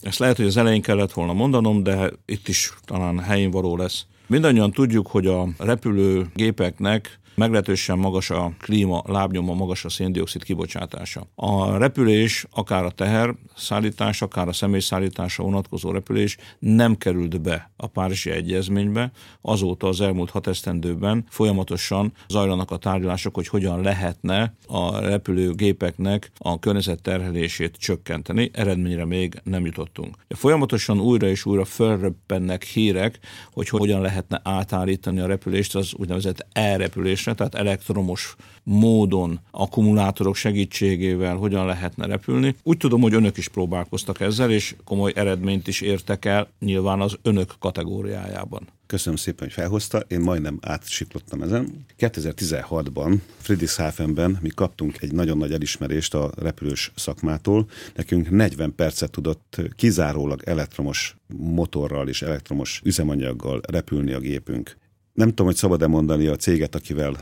ezt 0.00 0.18
lehet, 0.18 0.36
hogy 0.36 0.46
az 0.46 0.56
elején 0.56 0.82
kellett 0.82 1.12
volna 1.12 1.32
mondanom, 1.32 1.82
de 1.82 2.10
itt 2.26 2.48
is 2.48 2.72
talán 2.84 3.18
helyén 3.18 3.50
való 3.50 3.76
lesz. 3.76 4.06
Mindannyian 4.26 4.70
tudjuk, 4.70 5.06
hogy 5.06 5.26
a 5.26 5.48
repülőgépeknek 5.58 7.20
meglehetősen 7.34 7.98
magas 7.98 8.30
a 8.30 8.52
klíma 8.58 9.02
lábnyoma, 9.06 9.54
magas 9.54 9.84
a 9.84 9.88
széndiokszid 9.88 10.44
kibocsátása. 10.44 11.26
A 11.34 11.76
repülés, 11.76 12.46
akár 12.50 12.84
a 12.84 12.90
teher 12.90 13.34
szállítás, 13.56 14.22
akár 14.22 14.48
a 14.48 14.52
személyszállításra 14.52 15.44
vonatkozó 15.44 15.90
repülés 15.90 16.36
nem 16.58 16.96
került 16.96 17.40
be 17.40 17.70
a 17.76 17.86
Párizsi 17.86 18.30
Egyezménybe. 18.30 19.10
Azóta 19.40 19.86
az 19.88 20.00
elmúlt 20.00 20.30
hat 20.30 20.46
esztendőben 20.46 21.24
folyamatosan 21.28 22.12
zajlanak 22.28 22.70
a 22.70 22.76
tárgyalások, 22.76 23.34
hogy 23.34 23.48
hogyan 23.48 23.80
lehetne 23.80 24.54
a 24.66 25.00
repülőgépeknek 25.00 26.30
a 26.38 26.58
környezet 26.58 27.02
terhelését 27.02 27.76
csökkenteni. 27.76 28.50
Eredményre 28.52 29.04
még 29.04 29.40
nem 29.44 29.64
jutottunk. 29.64 30.16
Folyamatosan 30.28 31.00
újra 31.00 31.26
és 31.28 31.44
újra 31.44 31.64
felröppennek 31.64 32.62
hírek, 32.62 33.18
hogy 33.52 33.68
hogyan 33.68 34.00
lehetne 34.00 34.40
átállítani 34.44 35.20
a 35.20 35.26
repülést 35.26 35.74
az 35.74 35.94
úgynevezett 35.94 36.46
e-repülés 36.52 37.21
repülésre, 37.24 37.34
tehát 37.34 37.54
elektromos 37.54 38.36
módon 38.62 39.40
akkumulátorok 39.50 40.36
segítségével 40.36 41.36
hogyan 41.36 41.66
lehetne 41.66 42.06
repülni. 42.06 42.54
Úgy 42.62 42.76
tudom, 42.76 43.00
hogy 43.00 43.14
önök 43.14 43.36
is 43.36 43.48
próbálkoztak 43.48 44.20
ezzel, 44.20 44.50
és 44.50 44.74
komoly 44.84 45.12
eredményt 45.14 45.68
is 45.68 45.80
értek 45.80 46.24
el 46.24 46.48
nyilván 46.60 47.00
az 47.00 47.18
önök 47.22 47.54
kategóriájában. 47.58 48.68
Köszönöm 48.86 49.18
szépen, 49.18 49.46
hogy 49.46 49.52
felhozta. 49.52 49.98
Én 50.08 50.20
majdnem 50.20 50.58
átsiklottam 50.60 51.42
ezen. 51.42 51.84
2016-ban 51.98 53.16
Friedrichshafenben 53.38 54.38
mi 54.40 54.48
kaptunk 54.48 55.02
egy 55.02 55.12
nagyon 55.12 55.38
nagy 55.38 55.52
elismerést 55.52 56.14
a 56.14 56.30
repülős 56.36 56.92
szakmától. 56.94 57.66
Nekünk 57.94 58.30
40 58.30 58.74
percet 58.74 59.10
tudott 59.10 59.60
kizárólag 59.76 60.42
elektromos 60.44 61.16
motorral 61.36 62.08
és 62.08 62.22
elektromos 62.22 62.80
üzemanyaggal 62.84 63.60
repülni 63.68 64.12
a 64.12 64.18
gépünk 64.18 64.76
nem 65.12 65.28
tudom, 65.28 65.46
hogy 65.46 65.56
szabad-e 65.56 65.86
mondani 65.86 66.26
a 66.26 66.36
céget, 66.36 66.74
akivel 66.74 67.16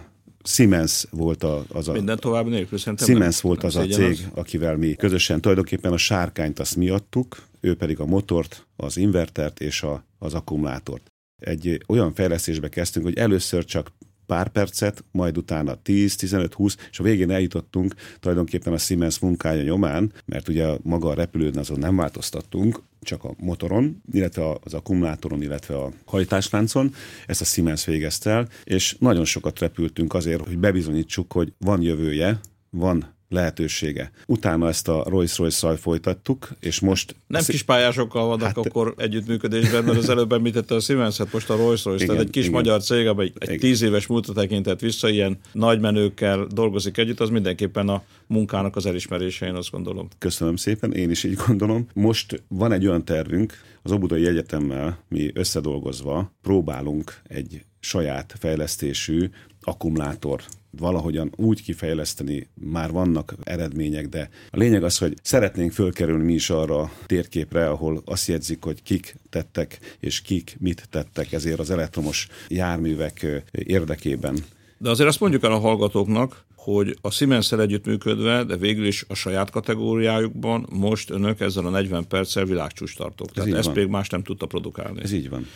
Siemens 0.44 1.06
volt 1.10 1.42
a, 1.42 1.64
az 1.68 1.88
a... 1.88 1.92
Minden 1.92 2.18
tovább 2.18 2.46
nélkül 2.46 2.78
szerintem 2.78 3.06
Siemens 3.06 3.40
nem, 3.40 3.52
volt 3.52 3.64
az 3.64 3.76
a 3.76 3.86
cég, 3.86 4.10
az. 4.10 4.26
akivel 4.34 4.76
mi 4.76 4.94
közösen 4.94 5.40
tulajdonképpen 5.40 5.92
a 5.92 5.96
sárkányt 5.96 6.58
azt 6.58 6.76
mi 6.76 6.88
adtuk, 6.88 7.42
ő 7.60 7.74
pedig 7.74 8.00
a 8.00 8.06
motort, 8.06 8.66
az 8.76 8.96
invertert 8.96 9.60
és 9.60 9.82
a, 9.82 10.04
az 10.18 10.34
akkumulátort. 10.34 11.12
Egy 11.36 11.84
olyan 11.86 12.14
fejlesztésbe 12.14 12.68
kezdtünk, 12.68 13.04
hogy 13.04 13.16
először 13.16 13.64
csak 13.64 13.92
pár 14.30 14.48
percet, 14.48 15.04
majd 15.12 15.36
utána 15.36 15.74
10, 15.74 16.16
15, 16.16 16.54
20, 16.54 16.76
és 16.90 16.98
a 16.98 17.02
végén 17.02 17.30
eljutottunk 17.30 17.94
tulajdonképpen 18.20 18.72
a 18.72 18.78
Siemens 18.78 19.18
munkája 19.18 19.62
nyomán, 19.62 20.12
mert 20.24 20.48
ugye 20.48 20.66
maga 20.82 21.08
a 21.08 21.14
repülőn 21.14 21.56
azon 21.56 21.78
nem 21.78 21.96
változtattunk, 21.96 22.82
csak 23.00 23.24
a 23.24 23.34
motoron, 23.38 24.02
illetve 24.12 24.56
az 24.64 24.74
akkumulátoron, 24.74 25.42
illetve 25.42 25.76
a 25.76 25.90
hajtásláncon. 26.04 26.94
Ezt 27.26 27.40
a 27.40 27.44
Siemens 27.44 27.84
végezte 27.84 28.30
el, 28.30 28.48
és 28.64 28.96
nagyon 28.98 29.24
sokat 29.24 29.58
repültünk 29.58 30.14
azért, 30.14 30.46
hogy 30.46 30.58
bebizonyítsuk, 30.58 31.32
hogy 31.32 31.52
van 31.58 31.82
jövője, 31.82 32.40
van 32.70 33.14
lehetősége. 33.30 34.10
Utána 34.26 34.68
ezt 34.68 34.88
a 34.88 35.04
Rolls-Royce-szal 35.08 35.76
folytattuk, 35.76 36.48
és 36.60 36.80
most... 36.80 37.14
Nem 37.26 37.42
kis 37.46 37.62
pályásokkal 37.62 38.26
vannak 38.26 38.46
hát, 38.46 38.56
akkor 38.56 38.94
együttműködésben, 38.96 39.84
mert 39.84 39.98
az 39.98 40.08
előbb 40.08 40.32
említette 40.32 40.74
a 40.74 40.80
Siemens, 40.80 41.16
hát 41.16 41.32
most 41.32 41.50
a 41.50 41.56
Rolls-Royce, 41.56 42.06
tehát 42.06 42.22
egy 42.22 42.30
kis 42.30 42.42
igen. 42.42 42.54
magyar 42.54 42.82
cég, 42.82 43.06
amely 43.06 43.32
egy 43.38 43.48
igen. 43.48 43.60
tíz 43.60 43.82
éves 43.82 44.06
múltra 44.06 44.32
tekintett 44.32 44.80
vissza, 44.80 45.08
ilyen 45.08 45.38
nagy 45.52 45.80
menőkkel 45.80 46.46
dolgozik 46.50 46.96
együtt, 46.96 47.20
az 47.20 47.28
mindenképpen 47.28 47.88
a 47.88 48.02
munkának 48.26 48.76
az 48.76 48.86
elismerése, 48.86 49.46
én 49.46 49.54
azt 49.54 49.70
gondolom. 49.70 50.08
Köszönöm 50.18 50.56
szépen, 50.56 50.92
én 50.92 51.10
is 51.10 51.24
így 51.24 51.38
gondolom. 51.46 51.88
Most 51.92 52.42
van 52.48 52.72
egy 52.72 52.86
olyan 52.86 53.04
tervünk, 53.04 53.52
az 53.82 53.92
Obudai 53.92 54.26
Egyetemmel 54.26 54.98
mi 55.08 55.30
összedolgozva 55.34 56.32
próbálunk 56.42 57.20
egy 57.28 57.64
saját 57.80 58.34
fejlesztésű 58.38 59.30
akkumulátor 59.60 60.42
valahogyan 60.70 61.32
úgy 61.36 61.62
kifejleszteni, 61.62 62.48
már 62.54 62.90
vannak 62.90 63.34
eredmények, 63.42 64.08
de 64.08 64.28
a 64.50 64.56
lényeg 64.56 64.84
az, 64.84 64.98
hogy 64.98 65.14
szeretnénk 65.22 65.72
fölkerülni 65.72 66.24
mi 66.24 66.32
is 66.32 66.50
arra 66.50 66.80
a 66.80 66.90
térképre, 67.06 67.68
ahol 67.68 68.02
azt 68.04 68.28
jegyzik, 68.28 68.64
hogy 68.64 68.82
kik 68.82 69.16
tettek 69.30 69.96
és 70.00 70.20
kik 70.20 70.56
mit 70.60 70.86
tettek 70.90 71.32
ezért 71.32 71.58
az 71.58 71.70
elektromos 71.70 72.28
járművek 72.48 73.42
érdekében. 73.52 74.38
De 74.78 74.90
azért 74.90 75.08
azt 75.08 75.20
mondjuk 75.20 75.44
el 75.44 75.52
a 75.52 75.58
hallgatóknak, 75.58 76.44
hogy 76.54 76.98
a 77.00 77.10
siemens 77.10 77.52
együttműködve, 77.52 78.44
de 78.44 78.56
végül 78.56 78.86
is 78.86 79.04
a 79.08 79.14
saját 79.14 79.50
kategóriájukban 79.50 80.66
most 80.70 81.10
önök 81.10 81.40
ezzel 81.40 81.66
a 81.66 81.70
40 81.70 82.06
perccel 82.06 82.44
világcsúcs 82.44 82.96
tartok. 82.96 83.32
Tehát 83.32 83.54
ezt 83.54 83.74
még 83.74 83.86
más 83.86 84.08
nem 84.08 84.22
tudta 84.22 84.46
produkálni. 84.46 85.02
Ez 85.02 85.12
így 85.12 85.28
van 85.28 85.46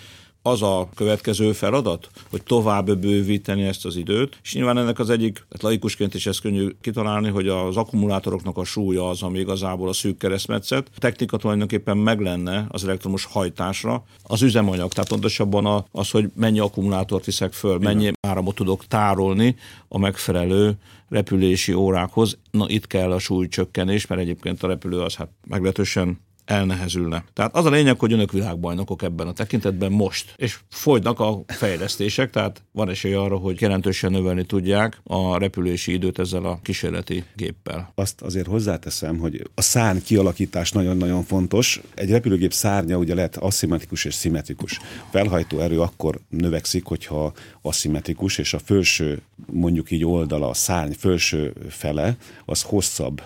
az 0.47 0.63
a 0.63 0.89
következő 0.95 1.53
feladat, 1.53 2.09
hogy 2.31 2.43
tovább 2.43 2.99
bővíteni 2.99 3.63
ezt 3.63 3.85
az 3.85 3.97
időt, 3.97 4.39
és 4.43 4.55
nyilván 4.55 4.79
ennek 4.79 4.99
az 4.99 5.11
egyik, 5.11 5.35
tehát 5.35 5.63
laikusként 5.63 6.15
is 6.15 6.27
ezt 6.27 6.41
könnyű 6.41 6.69
kitalálni, 6.81 7.29
hogy 7.29 7.49
az 7.49 7.77
akkumulátoroknak 7.77 8.57
a 8.57 8.65
súlya 8.65 9.09
az, 9.09 9.23
ami 9.23 9.39
igazából 9.39 9.89
a 9.89 9.93
szűk 9.93 10.19
keresztmetszet. 10.19 10.91
A 10.97 10.99
technika 10.99 11.37
tulajdonképpen 11.37 11.97
meg 11.97 12.21
lenne 12.21 12.67
az 12.69 12.85
elektromos 12.85 13.25
hajtásra, 13.25 14.05
az 14.23 14.43
üzemanyag, 14.43 14.93
tehát 14.93 15.09
pontosabban 15.09 15.85
az, 15.93 16.11
hogy 16.11 16.31
mennyi 16.35 16.59
akkumulátort 16.59 17.25
viszek 17.25 17.53
föl, 17.53 17.79
mennyi 17.79 18.13
áramot 18.21 18.55
tudok 18.55 18.87
tárolni 18.87 19.57
a 19.89 19.99
megfelelő 19.99 20.75
repülési 21.09 21.73
órákhoz. 21.73 22.39
Na 22.51 22.65
itt 22.69 22.87
kell 22.87 23.13
a 23.13 23.19
súlycsökkenés, 23.19 24.07
mert 24.07 24.21
egyébként 24.21 24.63
a 24.63 24.67
repülő 24.67 25.01
az 25.01 25.15
hát 25.15 25.29
meglehetősen 25.47 26.19
elnehezülne. 26.45 27.25
Tehát 27.33 27.57
az 27.57 27.65
a 27.65 27.71
lényeg, 27.71 27.99
hogy 27.99 28.13
önök 28.13 28.33
világbajnokok 28.33 29.03
ebben 29.03 29.27
a 29.27 29.33
tekintetben 29.33 29.93
most, 29.93 30.35
és 30.37 30.59
folynak 30.71 31.21
a 31.21 31.43
fejlesztések, 31.47 32.31
tehát 32.31 32.63
van 32.73 32.89
esély 32.89 33.15
arra, 33.15 33.37
hogy 33.37 33.61
jelentősen 33.61 34.11
növelni 34.11 34.45
tudják 34.45 35.01
a 35.05 35.39
repülési 35.39 35.93
időt 35.93 36.19
ezzel 36.19 36.45
a 36.45 36.59
kísérleti 36.63 37.25
géppel. 37.37 37.93
Azt 37.95 38.21
azért 38.21 38.47
hozzáteszem, 38.47 39.19
hogy 39.19 39.51
a 39.55 39.63
szárny 39.63 39.99
kialakítás 40.05 40.73
nagyon-nagyon 40.73 41.23
fontos. 41.23 41.81
Egy 41.95 42.11
repülőgép 42.11 42.53
szárnya 42.53 42.97
ugye 42.97 43.15
lehet 43.15 43.37
aszimmetrikus 43.37 44.05
és 44.05 44.15
szimmetrikus. 44.15 44.81
Felhajtó 45.11 45.59
erő 45.59 45.81
akkor 45.81 46.21
növekszik, 46.29 46.85
hogyha 46.85 47.33
aszimmetrikus, 47.63 48.39
és 48.39 48.55
a 48.55 48.59
felső, 48.59 49.23
mondjuk 49.47 49.91
így 49.91 50.05
oldala, 50.05 50.49
a 50.49 50.55
szárny 50.55 50.93
felső 50.93 51.53
fele, 51.69 52.17
az 52.45 52.63
hosszabb 52.63 53.23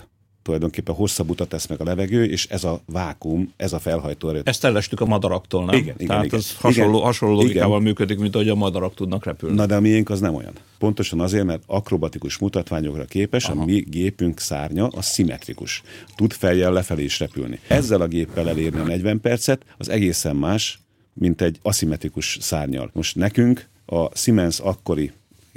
tulajdonképpen 0.48 0.94
hosszabb 0.94 1.30
utat 1.30 1.48
tesz 1.48 1.66
meg 1.66 1.80
a 1.80 1.84
levegő, 1.84 2.24
és 2.24 2.46
ez 2.46 2.64
a 2.64 2.80
vákum, 2.86 3.52
ez 3.56 3.72
a 3.72 3.78
felhajtó 3.78 4.28
erő. 4.28 4.40
Ezt 4.44 4.64
ellestük 4.64 5.00
a 5.00 5.04
madaraktól, 5.04 5.64
nem? 5.64 5.74
Igen, 5.74 5.96
Tehát 5.96 6.24
igen. 6.24 6.38
ez 6.38 6.56
hasonló, 6.56 6.90
Igen. 6.90 7.04
hasonló 7.04 7.34
logikával 7.34 7.70
Igen. 7.70 7.82
működik, 7.82 8.18
mint 8.18 8.34
ahogy 8.34 8.48
a 8.48 8.54
madarak 8.54 8.94
tudnak 8.94 9.24
repülni. 9.24 9.56
Na 9.56 9.66
de 9.66 9.76
a 9.76 9.80
miénk 9.80 10.10
az 10.10 10.20
nem 10.20 10.34
olyan. 10.34 10.52
Pontosan 10.78 11.20
azért, 11.20 11.44
mert 11.44 11.62
akrobatikus 11.66 12.38
mutatványokra 12.38 13.04
képes, 13.04 13.44
Aha. 13.44 13.60
a 13.60 13.64
mi 13.64 13.80
gépünk 13.80 14.40
szárnya 14.40 14.86
a 14.86 15.02
szimmetrikus. 15.02 15.82
Tud 16.16 16.32
fejjel 16.32 16.72
lefelé 16.72 17.04
is 17.04 17.18
repülni. 17.18 17.58
Ezzel 17.66 18.00
a 18.00 18.06
géppel 18.06 18.48
elérni 18.48 18.80
a 18.80 18.84
40 18.84 19.20
percet, 19.20 19.64
az 19.78 19.88
egészen 19.88 20.36
más, 20.36 20.78
mint 21.12 21.40
egy 21.40 21.58
aszimmetrikus 21.62 22.38
szárnyal. 22.40 22.90
Most 22.92 23.16
nekünk 23.16 23.68
a 23.86 24.16
Siemens 24.16 24.58
akkori 24.58 25.12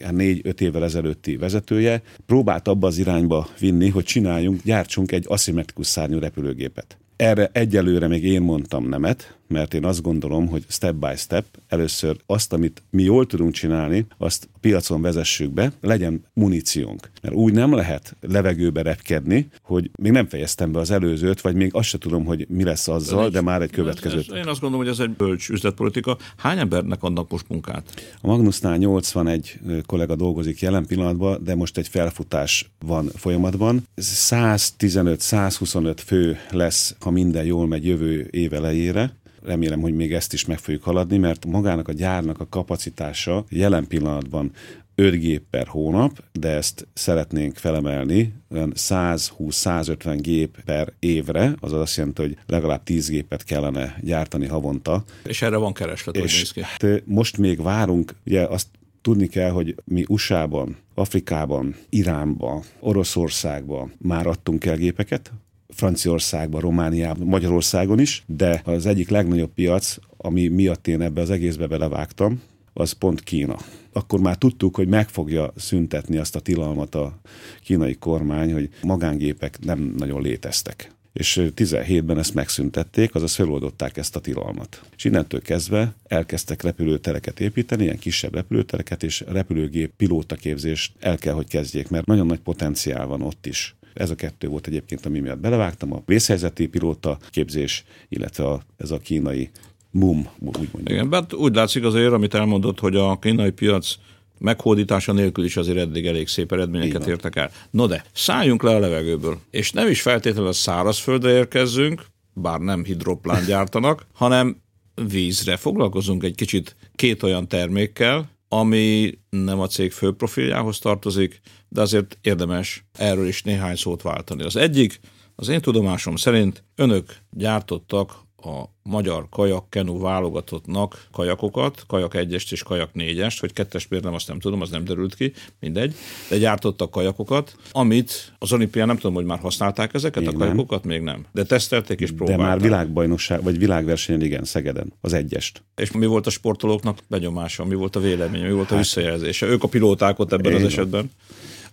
négy-öt 0.10 0.62
évvel 0.62 0.84
ezelőtti 0.84 1.38
vezetője 1.38 2.02
próbált 2.26 2.68
abba 2.68 2.88
az 2.88 2.98
irányba 2.98 3.48
vinni, 3.60 3.90
hogy 3.90 4.04
csináljunk, 4.04 4.62
gyártsunk 4.64 5.12
egy 5.12 5.26
aszimmetrikus 5.28 5.88
szárnyú 5.88 6.20
repülőgépet. 6.20 7.01
Erre 7.22 7.50
egyelőre 7.54 8.08
még 8.08 8.24
én 8.24 8.42
mondtam 8.42 8.90
nemet, 8.90 9.38
mert 9.52 9.74
én 9.74 9.86
azt 9.86 10.02
gondolom, 10.02 10.48
hogy 10.48 10.64
step 10.68 10.96
by 10.96 11.16
step 11.16 11.46
először 11.68 12.18
azt, 12.26 12.54
amit 12.54 12.84
mi 12.90 13.04
jól 13.04 13.26
tudunk 13.26 13.54
csinálni, 13.54 14.06
azt 14.18 14.50
a 14.54 14.58
piacon 14.60 15.02
vezessük 15.02 15.52
be, 15.52 15.72
legyen 15.82 16.26
muníciónk. 16.34 17.10
Mert 17.22 17.36
úgy 17.36 17.54
nem 17.54 17.74
lehet 17.74 18.16
levegőbe 18.22 18.82
repkedni, 18.82 19.48
hogy 19.62 19.90
még 20.00 20.12
nem 20.12 20.28
fejeztem 20.28 20.72
be 20.72 20.80
az 20.80 20.92
előzőt, 20.92 21.42
vagy 21.42 21.56
még 21.56 21.70
azt 21.74 21.88
se 21.88 21.98
tudom, 21.98 22.26
hogy 22.26 22.46
mi 22.50 22.64
lesz 22.64 22.88
azzal, 22.88 23.30
de 23.30 23.42
már 23.42 23.62
egy 23.62 23.72
következőt. 23.72 24.20
Ez, 24.20 24.26
ez, 24.30 24.38
én 24.38 24.48
azt 24.48 24.62
gondolom, 24.62 24.86
hogy 24.86 24.94
ez 24.94 25.00
egy 25.00 25.10
bölcs 25.10 25.50
üzletpolitika. 25.50 26.18
Hány 26.38 26.60
embernek 26.60 27.04
adnak 27.04 27.32
most 27.32 27.50
munkát? 27.50 27.84
A 28.22 28.28
Magnusnál 28.28 28.78
81 28.78 29.60
kollega 29.86 30.16
dolgozik 30.16 30.60
jelen 30.60 30.86
pillanatban, 30.86 31.44
de 31.44 31.56
most 31.56 31.78
egy 31.78 31.88
felfutás 31.88 32.72
van 32.86 33.10
folyamatban. 33.16 33.84
115-125 34.02 35.98
fő 36.06 36.38
lesz, 36.52 36.96
ha 37.00 37.11
minden 37.12 37.46
jól 37.46 37.68
megy 37.68 37.86
jövő 37.86 38.28
év 38.32 38.54
elejére. 38.54 39.16
Remélem, 39.44 39.82
hogy 39.82 39.94
még 39.94 40.14
ezt 40.14 40.34
is 40.34 40.46
meg 40.46 40.58
fogjuk 40.58 40.84
haladni, 40.84 41.18
mert 41.18 41.46
magának 41.46 41.88
a 41.88 41.92
gyárnak 41.94 42.40
a 42.40 42.48
kapacitása 42.50 43.46
jelen 43.50 43.88
pillanatban 43.88 44.52
5 44.96 45.20
gép 45.20 45.44
per 45.50 45.68
hónap, 45.68 46.24
de 46.32 46.50
ezt 46.50 46.88
szeretnénk 46.94 47.56
felemelni 47.56 48.34
olyan 48.50 48.74
120-150 48.76 50.18
gép 50.22 50.58
per 50.66 50.94
évre, 51.00 51.56
azaz 51.60 51.80
azt 51.80 51.98
jelenti, 51.98 52.22
hogy 52.22 52.38
legalább 52.46 52.84
10 52.84 53.10
gépet 53.10 53.44
kellene 53.44 53.98
gyártani 54.02 54.48
havonta. 54.48 55.04
És 55.24 55.42
erre 55.42 55.56
van 55.56 55.74
kereslet, 55.74 56.16
hogy 56.16 56.24
néz 56.26 56.42
És 56.42 56.52
ki. 56.52 57.02
most 57.06 57.38
még 57.38 57.62
várunk, 57.62 58.16
ugye 58.26 58.42
azt 58.42 58.68
tudni 59.02 59.28
kell, 59.28 59.50
hogy 59.50 59.76
mi 59.86 60.06
USA-ban, 60.08 60.78
Afrikában, 60.94 61.76
Iránban, 61.90 62.62
Oroszországban 62.80 63.92
már 63.98 64.28
adtunk 64.28 64.66
el 64.66 64.76
gépeket, 64.76 65.32
Franciaországban, 65.72 66.62
Romániában, 66.62 67.28
Magyarországon 67.28 68.00
is, 68.00 68.24
de 68.28 68.62
az 68.66 68.86
egyik 68.86 69.10
legnagyobb 69.10 69.54
piac, 69.54 69.96
ami 70.18 70.48
miatt 70.48 70.88
én 70.88 71.02
ebbe 71.02 71.22
az 71.22 71.30
egészbe 71.30 71.68
belevágtam, 71.68 72.42
az 72.74 72.92
pont 72.92 73.22
Kína. 73.22 73.58
Akkor 73.94 74.20
már 74.20 74.36
tudtuk, 74.36 74.76
hogy 74.76 74.88
meg 74.88 75.10
fogja 75.10 75.54
szüntetni 75.56 76.18
azt 76.18 76.36
a 76.36 76.40
tilalmat 76.40 76.96
a 76.96 77.20
kínai 77.64 77.96
kormány, 77.96 78.54
hogy 78.54 78.70
magángépek 78.82 79.60
nem 79.64 79.94
nagyon 79.98 80.22
léteztek. 80.22 80.92
És 81.14 81.42
17-ben 81.56 82.18
ezt 82.18 82.34
megszüntették, 82.34 83.16
azaz 83.16 83.36
feloldották 83.36 83.98
ezt 83.98 84.16
a 84.16 84.20
tilalmat. 84.20 84.82
És 84.98 85.04
innentől 85.04 85.42
kezdve 85.42 85.94
elkezdtek 86.08 86.62
repülőtereket 86.62 87.40
építeni, 87.40 87.84
ilyen 87.84 88.00
kisebb 88.00 88.34
repülőtereket, 88.34 89.04
és 89.04 89.24
repülőgép 89.28 89.92
pilótaképzést 89.98 90.92
el 91.00 91.18
kell, 91.18 91.34
hogy 91.34 91.48
kezdjék, 91.48 91.90
mert 91.90 92.06
nagyon 92.06 92.26
nagy 92.26 92.40
potenciál 92.40 93.06
van 93.06 93.22
ott 93.22 93.46
is. 93.46 93.76
Ez 93.94 94.10
a 94.10 94.16
kettő 94.16 94.48
volt 94.48 94.68
egyébként, 94.68 95.06
ami 95.06 95.20
miatt 95.20 95.40
belevágtam, 95.40 95.94
a 95.94 96.02
vészhelyzeti 96.06 96.68
pilóta 96.68 97.18
képzés, 97.30 97.84
illetve 98.10 98.48
a, 98.48 98.62
ez 98.78 98.92
a 98.92 98.98
kínai 98.98 99.50
MUM, 99.92 100.18
úgy 100.40 100.70
mondjuk. 100.72 100.90
Igen, 100.90 101.12
hát 101.12 101.34
úgy 101.34 101.56
látszik 101.56 101.84
azért, 101.84 102.14
amit 102.14 102.34
elmondott, 102.34 102.80
hogy 102.80 102.96
a 102.96 103.20
kínai 103.20 103.52
piac 103.52 103.96
meghódítása 104.40 105.12
nélkül 105.12 105.46
is 105.46 105.58
azért 105.58 105.78
eddig 105.78 106.06
elég 106.06 106.28
szép 106.28 106.52
eredményeket 106.52 107.08
értek 107.08 107.36
el. 107.36 107.52
No 107.70 107.88
de, 107.88 108.06
szálljunk 108.14 108.64
le 108.64 108.76
a 108.76 108.80
levegőből, 108.80 109.40
és 109.50 109.72
nem 109.72 109.88
is 109.88 110.02
feltétlenül 110.02 110.50
a 110.50 110.54
szárazföldre 110.54 111.32
érkezzünk, 111.32 112.06
bár 112.34 112.60
nem 112.60 112.84
hidroplán 112.84 113.46
gyártanak, 113.46 114.06
hanem 114.14 114.62
vízre. 115.10 115.58
Foglalkozunk 115.58 116.24
egy 116.24 116.36
kicsit 116.36 116.76
két 116.96 117.24
olyan 117.24 117.48
termékkel, 117.48 118.30
ami 118.54 119.20
nem 119.30 119.60
a 119.60 119.68
cég 119.68 119.92
fő 119.92 120.12
profiljához 120.12 120.80
tartozik, 120.80 121.40
de 121.70 121.82
azért 121.82 122.18
érdemes 122.22 122.86
erről 122.94 123.28
is 123.28 123.44
néhány 123.44 123.76
szót 123.76 124.02
váltani. 124.02 124.44
Az 124.44 124.56
egyik, 124.56 125.00
az 125.36 125.48
én 125.48 125.62
tudomásom 125.62 126.16
szerint 126.16 126.64
önök 126.76 127.16
gyártottak 127.30 128.14
a 128.44 128.70
magyar 128.84 129.28
kajak 129.30 129.70
kenu 129.70 130.00
válogatottnak 130.00 131.08
kajakokat, 131.12 131.84
kajak 131.88 132.12
1-est 132.16 132.52
és 132.52 132.64
kajak 132.64 132.90
4-est, 132.96 133.38
hogy 133.40 133.54
kettes 133.54 133.88
nem, 133.88 134.14
azt 134.14 134.28
nem 134.28 134.40
tudom, 134.40 134.62
az 134.62 134.70
nem 134.70 134.84
derült 134.84 135.16
ki, 135.16 135.34
mindegy, 135.60 135.96
de 136.30 136.38
gyártottak 136.38 136.92
kajakokat, 136.92 137.56
amit 137.72 138.34
az 138.40 138.54
olimpián 138.54 138.88
nem 138.88 138.96
tudom, 138.96 139.14
hogy 139.14 139.26
már 139.26 139.40
használták 139.40 139.94
ezeket 139.94 140.20
Még 140.20 140.28
a 140.28 140.32
nem. 140.32 140.40
kajakokat, 140.40 140.84
még 140.84 141.02
nem. 141.02 141.26
De 141.32 141.44
tesztelték 141.44 142.00
és 142.00 142.10
De 142.10 142.16
próbálták. 142.16 142.46
már 142.48 142.62
világbajnokság, 142.62 143.44
vagy 143.44 143.58
világversenyen, 143.58 144.22
igen, 144.22 144.44
Szegeden, 144.44 144.94
az 145.02 145.14
egyest. 145.14 145.64
És 145.76 145.92
mi 145.92 146.06
volt 146.06 146.28
a 146.28 146.30
sportolóknak 146.30 146.98
benyomása, 147.08 147.66
mi 147.66 147.76
volt 147.76 147.96
a 147.96 148.00
véleménye, 148.00 148.48
mi 148.48 148.54
volt 148.54 148.72
a 148.72 148.78
visszajelzése? 148.78 149.46
Ők 149.46 149.64
a 149.64 149.68
pilóták 149.68 150.20
ott 150.20 150.32
ebben 150.32 150.54
az 150.54 150.62
Így 150.62 150.62
van. 150.62 150.72
esetben. 150.72 151.12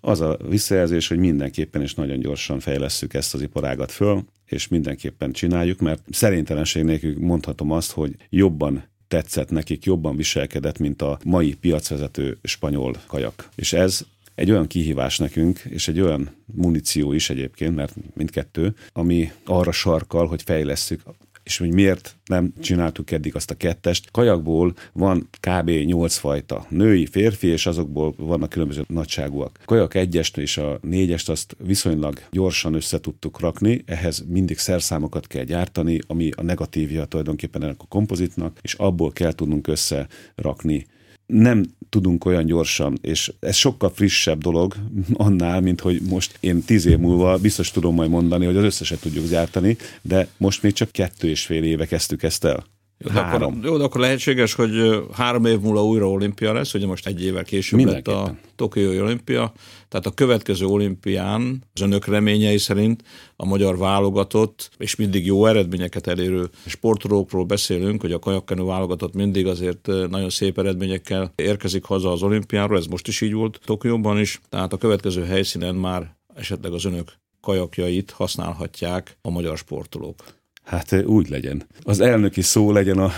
Az 0.01 0.21
a 0.21 0.39
visszajelzés, 0.49 1.09
hogy 1.09 1.19
mindenképpen 1.19 1.83
és 1.83 1.95
nagyon 1.95 2.19
gyorsan 2.19 2.61
fejlesszük 2.61 3.15
ezt 3.15 3.35
az 3.35 3.41
iparágat 3.41 3.93
föl, 3.93 4.25
és 4.47 4.69
mindenképpen 4.69 5.33
csináljuk, 5.33 5.81
mert 5.81 6.03
szerintelenség 6.11 6.83
nélkül 6.85 7.15
mondhatom 7.19 7.71
azt, 7.71 7.91
hogy 7.91 8.15
jobban 8.31 8.85
tetszett 9.09 9.51
nekik, 9.51 9.85
jobban 9.85 10.17
viselkedett, 10.17 10.79
mint 10.79 11.03
a 11.03 11.19
mai 11.25 11.55
piacvezető 11.55 12.39
spanyol 12.43 12.97
kajak. 13.07 13.49
És 13.55 13.73
ez 13.73 14.01
egy 14.35 14.51
olyan 14.51 14.67
kihívás 14.67 15.19
nekünk, 15.19 15.59
és 15.59 15.89
egy 15.89 16.01
olyan 16.01 16.31
muníció 16.45 17.13
is 17.13 17.31
egyébként, 17.31 17.75
mert 17.75 17.95
mindkettő, 18.15 18.75
ami 18.93 19.33
arra 19.45 19.73
sarkal, 19.73 20.27
hogy 20.27 20.43
fejlesszük 20.43 21.03
és 21.49 21.59
hogy 21.59 21.73
miért 21.73 22.17
nem 22.25 22.53
csináltuk 22.61 23.11
eddig 23.11 23.35
azt 23.35 23.51
a 23.51 23.55
kettest. 23.55 24.11
Kajakból 24.11 24.75
van 24.93 25.29
kb. 25.41 25.71
8 25.71 26.17
fajta. 26.17 26.67
Női, 26.69 27.07
férfi, 27.07 27.47
és 27.47 27.67
azokból 27.67 28.15
vannak 28.17 28.49
különböző 28.49 28.85
nagyságúak. 28.89 29.59
Kajak 29.65 29.95
egyest 29.95 30.37
és 30.37 30.57
a 30.57 30.79
négyest 30.83 31.29
azt 31.29 31.57
viszonylag 31.59 32.21
gyorsan 32.31 32.75
össze 32.75 33.01
tudtuk 33.01 33.41
rakni, 33.41 33.83
ehhez 33.87 34.25
mindig 34.29 34.59
szerszámokat 34.59 35.27
kell 35.27 35.45
gyártani, 35.45 35.99
ami 36.07 36.31
a 36.37 36.43
negatívja 36.43 37.05
tulajdonképpen 37.05 37.63
ennek 37.63 37.81
a 37.81 37.87
kompozitnak, 37.89 38.59
és 38.63 38.75
abból 38.75 39.13
kell 39.13 39.33
tudnunk 39.33 39.67
összerakni 39.67 40.87
nem 41.29 41.65
tudunk 41.89 42.25
olyan 42.25 42.47
gyorsan, 42.47 42.99
és 43.01 43.33
ez 43.41 43.57
sokkal 43.57 43.91
frissebb 43.95 44.43
dolog 44.43 44.75
annál, 45.13 45.61
mint 45.61 45.81
hogy 45.81 46.01
most 46.09 46.37
én 46.41 46.63
tíz 46.63 46.87
év 46.87 46.99
múlva 46.99 47.39
biztos 47.39 47.71
tudom 47.71 47.95
majd 47.95 48.11
mondani, 48.11 48.45
hogy 48.45 48.57
az 48.57 48.65
összeset 48.65 49.01
tudjuk 49.01 49.29
gyártani, 49.29 49.77
de 50.03 50.29
most 50.37 50.63
még 50.63 50.73
csak 50.73 50.91
kettő 50.91 51.29
és 51.29 51.47
fél 51.47 51.63
éve 51.63 51.87
kezdtük 51.87 52.23
ezt 52.23 52.45
el. 52.45 52.65
Jó, 52.99 53.11
de, 53.13 53.21
akkor, 53.21 53.53
jó, 53.63 53.77
de 53.77 53.85
akkor 53.85 54.01
lehetséges, 54.01 54.55
hogy 54.55 55.05
három 55.13 55.45
év 55.45 55.61
múlva 55.61 55.85
újra 55.85 56.11
olimpia 56.11 56.53
lesz, 56.53 56.75
ugye 56.75 56.87
most 56.87 57.07
egy 57.07 57.25
évvel 57.25 57.45
később 57.45 57.81
lett 57.81 58.09
a. 58.09 58.37
Tokiói 58.57 59.01
olimpia, 59.01 59.53
tehát 59.89 60.07
a 60.07 60.11
következő 60.11 60.67
olimpián 60.67 61.63
az 61.75 61.81
önök 61.81 62.07
reményei 62.07 62.59
szerint 62.59 63.03
a 63.37 63.47
magyar 63.47 63.79
válogatott 63.79 64.71
és 64.79 64.97
mindig 64.97 65.27
jó 65.27 65.47
eredményeket 65.47 66.07
elérő 66.07 66.49
sportolókról 66.67 67.45
beszélünk, 67.45 68.01
hogy 68.01 68.13
a 68.13 68.19
kajakkenu 68.19 68.67
válogatott 68.67 69.15
mindig 69.15 69.47
azért 69.47 69.87
nagyon 69.87 70.31
szép 70.31 70.59
eredményekkel 70.59 71.33
érkezik 71.35 71.85
haza 71.85 72.13
az 72.13 72.23
olimpiáról, 72.23 72.79
ez 72.79 72.87
most 72.87 73.09
is 73.09 73.21
így 73.21 73.33
volt 73.33 73.61
Tokióban 73.65 74.19
is, 74.19 74.41
tehát 74.49 74.73
a 74.73 74.77
következő 74.77 75.25
helyszínen 75.25 75.75
már 75.75 76.17
esetleg 76.35 76.73
az 76.73 76.85
önök 76.85 77.13
kajakjait 77.41 78.11
használhatják 78.11 79.19
a 79.23 79.31
magyar 79.31 79.59
sportolók. 79.59 80.25
Hát 80.69 81.05
úgy 81.07 81.29
legyen. 81.29 81.67
Az 81.83 82.01
elnöki 82.01 82.43
szó 82.43 82.73
legyen 82.73 82.99
a, 82.99 83.11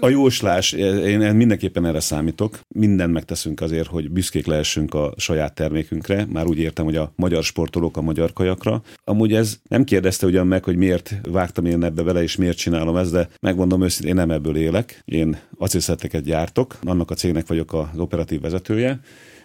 a 0.00 0.08
jóslás. 0.08 0.72
Én 0.72 1.34
mindenképpen 1.34 1.86
erre 1.86 2.00
számítok. 2.00 2.60
Mindent 2.68 3.12
megteszünk 3.12 3.60
azért, 3.60 3.86
hogy 3.86 4.10
büszkék 4.10 4.46
lehessünk 4.46 4.94
a 4.94 5.14
saját 5.16 5.54
termékünkre. 5.54 6.26
Már 6.32 6.46
úgy 6.46 6.58
értem, 6.58 6.84
hogy 6.84 6.96
a 6.96 7.12
magyar 7.16 7.44
sportolók 7.44 7.96
a 7.96 8.02
magyar 8.02 8.32
kajakra. 8.32 8.82
Amúgy 9.04 9.32
ez 9.34 9.58
nem 9.68 9.84
kérdezte 9.84 10.26
ugyan 10.26 10.46
meg, 10.46 10.64
hogy 10.64 10.76
miért 10.76 11.14
vágtam 11.22 11.64
én 11.64 11.82
ebbe 11.82 12.02
vele, 12.02 12.22
és 12.22 12.36
miért 12.36 12.56
csinálom 12.56 12.96
ezt, 12.96 13.12
de 13.12 13.28
megmondom 13.40 13.82
őszintén, 13.82 14.10
én 14.10 14.16
nem 14.16 14.30
ebből 14.30 14.56
élek. 14.56 15.02
Én 15.04 15.38
acélszetteket 15.58 16.22
gyártok, 16.22 16.78
annak 16.82 17.10
a 17.10 17.14
cégnek 17.14 17.46
vagyok 17.46 17.72
az 17.72 17.98
operatív 17.98 18.40
vezetője, 18.40 19.00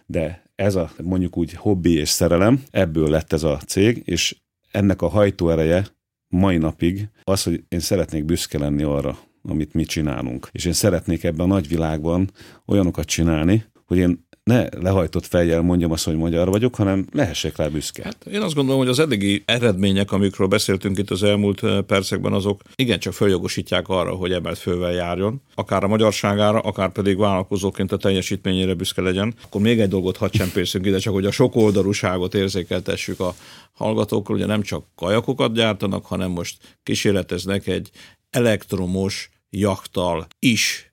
de 0.06 0.43
ez 0.56 0.76
a 0.76 0.91
mondjuk 1.04 1.38
úgy 1.38 1.54
hobbi 1.54 1.93
és 1.93 2.10
szerelem, 2.10 2.63
ebből 2.72 3.10
lett 3.10 3.34
ez 3.34 3.43
a 3.43 3.60
cég, 3.65 4.02
és 4.06 4.36
ennek 4.72 5.02
a 5.02 5.08
hajtóereje 5.08 5.86
mai 6.27 6.57
napig 6.57 7.09
az, 7.23 7.43
hogy 7.43 7.63
én 7.67 7.79
szeretnék 7.79 8.25
büszke 8.25 8.57
lenni 8.57 8.83
arra, 8.83 9.17
amit 9.41 9.73
mi 9.73 9.83
csinálunk. 9.83 10.49
És 10.51 10.65
én 10.65 10.73
szeretnék 10.73 11.23
ebben 11.23 11.45
a 11.45 11.53
nagyvilágban 11.53 12.31
olyanokat 12.65 13.05
csinálni, 13.05 13.63
hogy 13.85 13.97
én 13.97 14.26
ne 14.47 14.67
lehajtott 14.79 15.25
fejjel 15.25 15.62
mondjam 15.62 15.91
azt, 15.91 16.05
hogy 16.05 16.15
magyar 16.15 16.49
vagyok, 16.49 16.75
hanem 16.75 17.07
lehessek 17.12 17.57
rá 17.57 17.67
büszke. 17.67 18.03
Hát 18.03 18.25
én 18.25 18.41
azt 18.41 18.55
gondolom, 18.55 18.79
hogy 18.79 18.89
az 18.89 18.99
eddigi 18.99 19.43
eredmények, 19.45 20.12
amikről 20.12 20.47
beszéltünk 20.47 20.97
itt 20.97 21.10
az 21.10 21.23
elmúlt 21.23 21.83
percekben, 21.86 22.33
azok 22.33 22.62
igencsak 22.75 23.13
följogosítják 23.13 23.88
arra, 23.88 24.15
hogy 24.15 24.31
emelt 24.31 24.57
fővel 24.57 24.91
járjon, 24.91 25.41
akár 25.55 25.83
a 25.83 25.88
magyarságára, 25.88 26.60
akár 26.60 26.91
pedig 26.91 27.17
vállalkozóként 27.17 27.91
a 27.91 27.97
teljesítményére 27.97 28.73
büszke 28.73 29.01
legyen. 29.01 29.33
Akkor 29.43 29.62
még 29.62 29.79
egy 29.79 29.89
dolgot 29.89 30.17
hadd 30.17 30.29
csempészünk 30.29 30.86
ide, 30.86 30.97
csak 30.97 31.13
hogy 31.13 31.25
a 31.25 31.31
sok 31.31 31.55
oldalúságot 31.55 32.33
érzékeltessük 32.33 33.19
a 33.19 33.36
hallgatókról, 33.73 34.38
ugye 34.38 34.45
nem 34.45 34.62
csak 34.62 34.86
kajakokat 34.95 35.53
gyártanak, 35.53 36.05
hanem 36.05 36.31
most 36.31 36.57
kísérleteznek 36.83 37.67
egy 37.67 37.89
elektromos 38.29 39.29
jaktal 39.49 40.27
is 40.39 40.91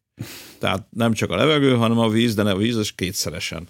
tehát 0.59 0.87
nem 0.90 1.12
csak 1.12 1.31
a 1.31 1.37
levegő, 1.37 1.74
hanem 1.74 1.98
a 1.98 2.09
víz, 2.09 2.35
de 2.35 2.42
a 2.42 2.57
víz 2.57 2.79
is 2.79 2.92
kétszeresen. 2.92 3.68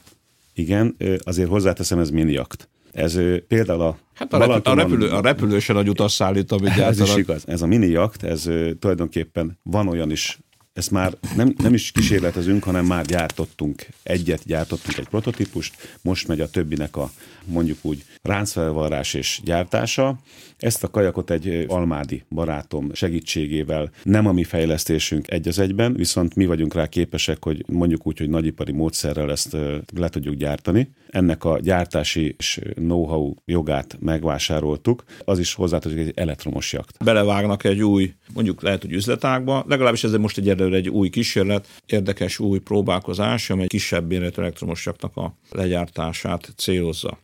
Igen, 0.55 0.97
azért 1.19 1.49
hozzáteszem, 1.49 1.99
ez 1.99 2.11
mini 2.11 2.33
jakt. 2.33 2.69
Ez 2.93 3.19
például 3.49 3.81
a... 3.81 3.99
Hát 4.15 4.33
a, 4.33 4.39
repül, 4.39 4.61
a, 4.65 4.75
repülő, 4.75 5.09
a 5.09 5.21
repülősen 5.21 5.77
a 5.77 5.83
utas 5.83 6.13
szállít, 6.13 6.53
amit 6.53 6.69
Ez 6.79 7.01
is 7.01 7.17
igaz. 7.17 7.43
Ez 7.47 7.63
a 7.63 7.67
mini 7.67 7.87
jakt, 7.87 8.23
ez 8.23 8.49
tulajdonképpen 8.79 9.59
van 9.63 9.89
olyan 9.89 10.11
is 10.11 10.39
ezt 10.75 10.91
már 10.91 11.13
nem, 11.37 11.55
nem 11.57 11.75
is 11.75 11.91
kísérletezünk, 11.91 12.65
hanem 12.65 12.87
már 12.87 13.05
gyártottunk 13.05 13.87
egyet, 14.03 14.45
gyártottunk 14.47 14.99
egy 14.99 15.09
prototípust, 15.09 15.99
most 16.03 16.29
megy 16.29 16.41
a 16.41 16.51
többinek 16.51 16.97
a 16.97 17.11
mondjuk 17.45 17.79
úgy 17.83 18.05
ráncfelvarrás 18.23 19.15
és 19.15 19.41
gyártása. 19.45 20.19
Ezt 20.59 20.85
a 20.85 20.91
kajakot 20.91 21.31
egy 21.31 21.65
almádi 21.69 22.23
barátom 22.31 22.91
segítségével 22.95 23.91
nem 24.03 24.27
a 24.27 24.33
mi 24.33 24.45
fejlesztésünk 24.45 25.31
egy 25.31 25.49
az 25.49 25.59
egyben, 25.59 25.95
viszont 25.95 26.35
mi 26.35 26.47
vagyunk 26.47 26.75
rá 26.75 26.87
képesek, 26.87 27.45
hogy 27.45 27.65
mondjuk 27.69 28.07
úgy, 28.07 28.19
hogy 28.19 28.29
nagyipari 28.29 28.73
módszerrel 28.73 29.31
ezt 29.31 29.57
le 29.97 30.09
tudjuk 30.09 30.35
gyártani. 30.35 30.91
Ennek 31.11 31.45
a 31.45 31.59
gyártási 31.61 32.35
és 32.39 32.61
know-how 32.75 33.35
jogát 33.45 33.97
megvásároltuk. 34.01 35.05
Az 35.25 35.39
is 35.39 35.55
hozzátartozik 35.55 36.07
egy 36.07 36.13
elektromos 36.17 36.73
jakt. 36.73 37.05
Belevágnak 37.05 37.65
egy 37.65 37.83
új, 37.83 38.15
mondjuk 38.33 38.63
lehet, 38.63 38.83
hogy 38.83 38.93
üzletágba, 38.93 39.65
legalábbis 39.69 40.05
ez 40.05 40.13
most 40.13 40.39
egy 40.39 40.49
egyelőre 40.64 40.77
egy 40.77 40.88
új 40.88 41.09
kísérlet, 41.09 41.68
érdekes 41.87 42.38
új 42.38 42.59
próbálkozás, 42.59 43.50
amely 43.50 43.66
kisebb 43.66 44.09
méretű 44.09 44.42
elektromos 44.42 44.87
jaknak 44.87 45.16
a 45.16 45.35
legyártását 45.50 46.53
célozza. 46.57 47.18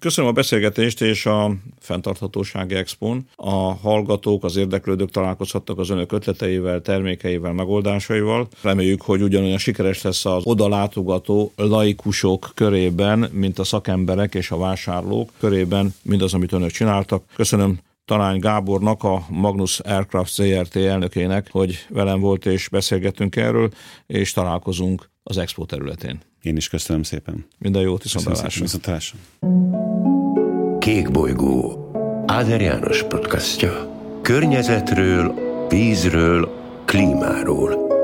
Köszönöm 0.00 0.30
a 0.30 0.32
beszélgetést 0.32 1.00
és 1.00 1.26
a 1.26 1.54
fenntarthatósági 1.80 2.74
expon. 2.74 3.28
A 3.36 3.74
hallgatók, 3.74 4.44
az 4.44 4.56
érdeklődők 4.56 5.10
találkozhattak 5.10 5.78
az 5.78 5.90
önök 5.90 6.12
ötleteivel, 6.12 6.80
termékeivel, 6.80 7.52
megoldásaival. 7.52 8.48
Reméljük, 8.62 9.02
hogy 9.02 9.22
ugyanolyan 9.22 9.58
sikeres 9.58 10.02
lesz 10.02 10.24
az 10.24 10.46
odalátogató 10.46 11.52
laikusok 11.56 12.50
körében, 12.54 13.28
mint 13.32 13.58
a 13.58 13.64
szakemberek 13.64 14.34
és 14.34 14.50
a 14.50 14.56
vásárlók 14.56 15.30
körében, 15.38 15.94
mindaz, 16.02 16.34
amit 16.34 16.52
önök 16.52 16.70
csináltak. 16.70 17.24
Köszönöm 17.34 17.78
Talány 18.06 18.38
Gábornak, 18.38 19.02
a 19.02 19.26
Magnus 19.28 19.80
Aircraft 19.80 20.32
ZRT 20.32 20.76
elnökének, 20.76 21.48
hogy 21.50 21.86
velem 21.88 22.20
volt 22.20 22.46
és 22.46 22.68
beszélgettünk 22.68 23.36
erről, 23.36 23.70
és 24.06 24.32
találkozunk 24.32 25.10
az 25.22 25.38
expo 25.38 25.64
területén. 25.64 26.20
Én 26.42 26.56
is 26.56 26.68
köszönöm 26.68 27.02
szépen. 27.02 27.46
Minden 27.58 27.82
jót, 27.82 28.02
viszontlátásra. 28.02 28.66
Kék 30.78 31.10
bolygó. 31.10 31.90
Áder 32.26 32.60
János 32.60 33.02
podcastja. 33.02 33.90
Környezetről, 34.22 35.34
vízről, 35.68 36.50
klímáról. 36.84 37.95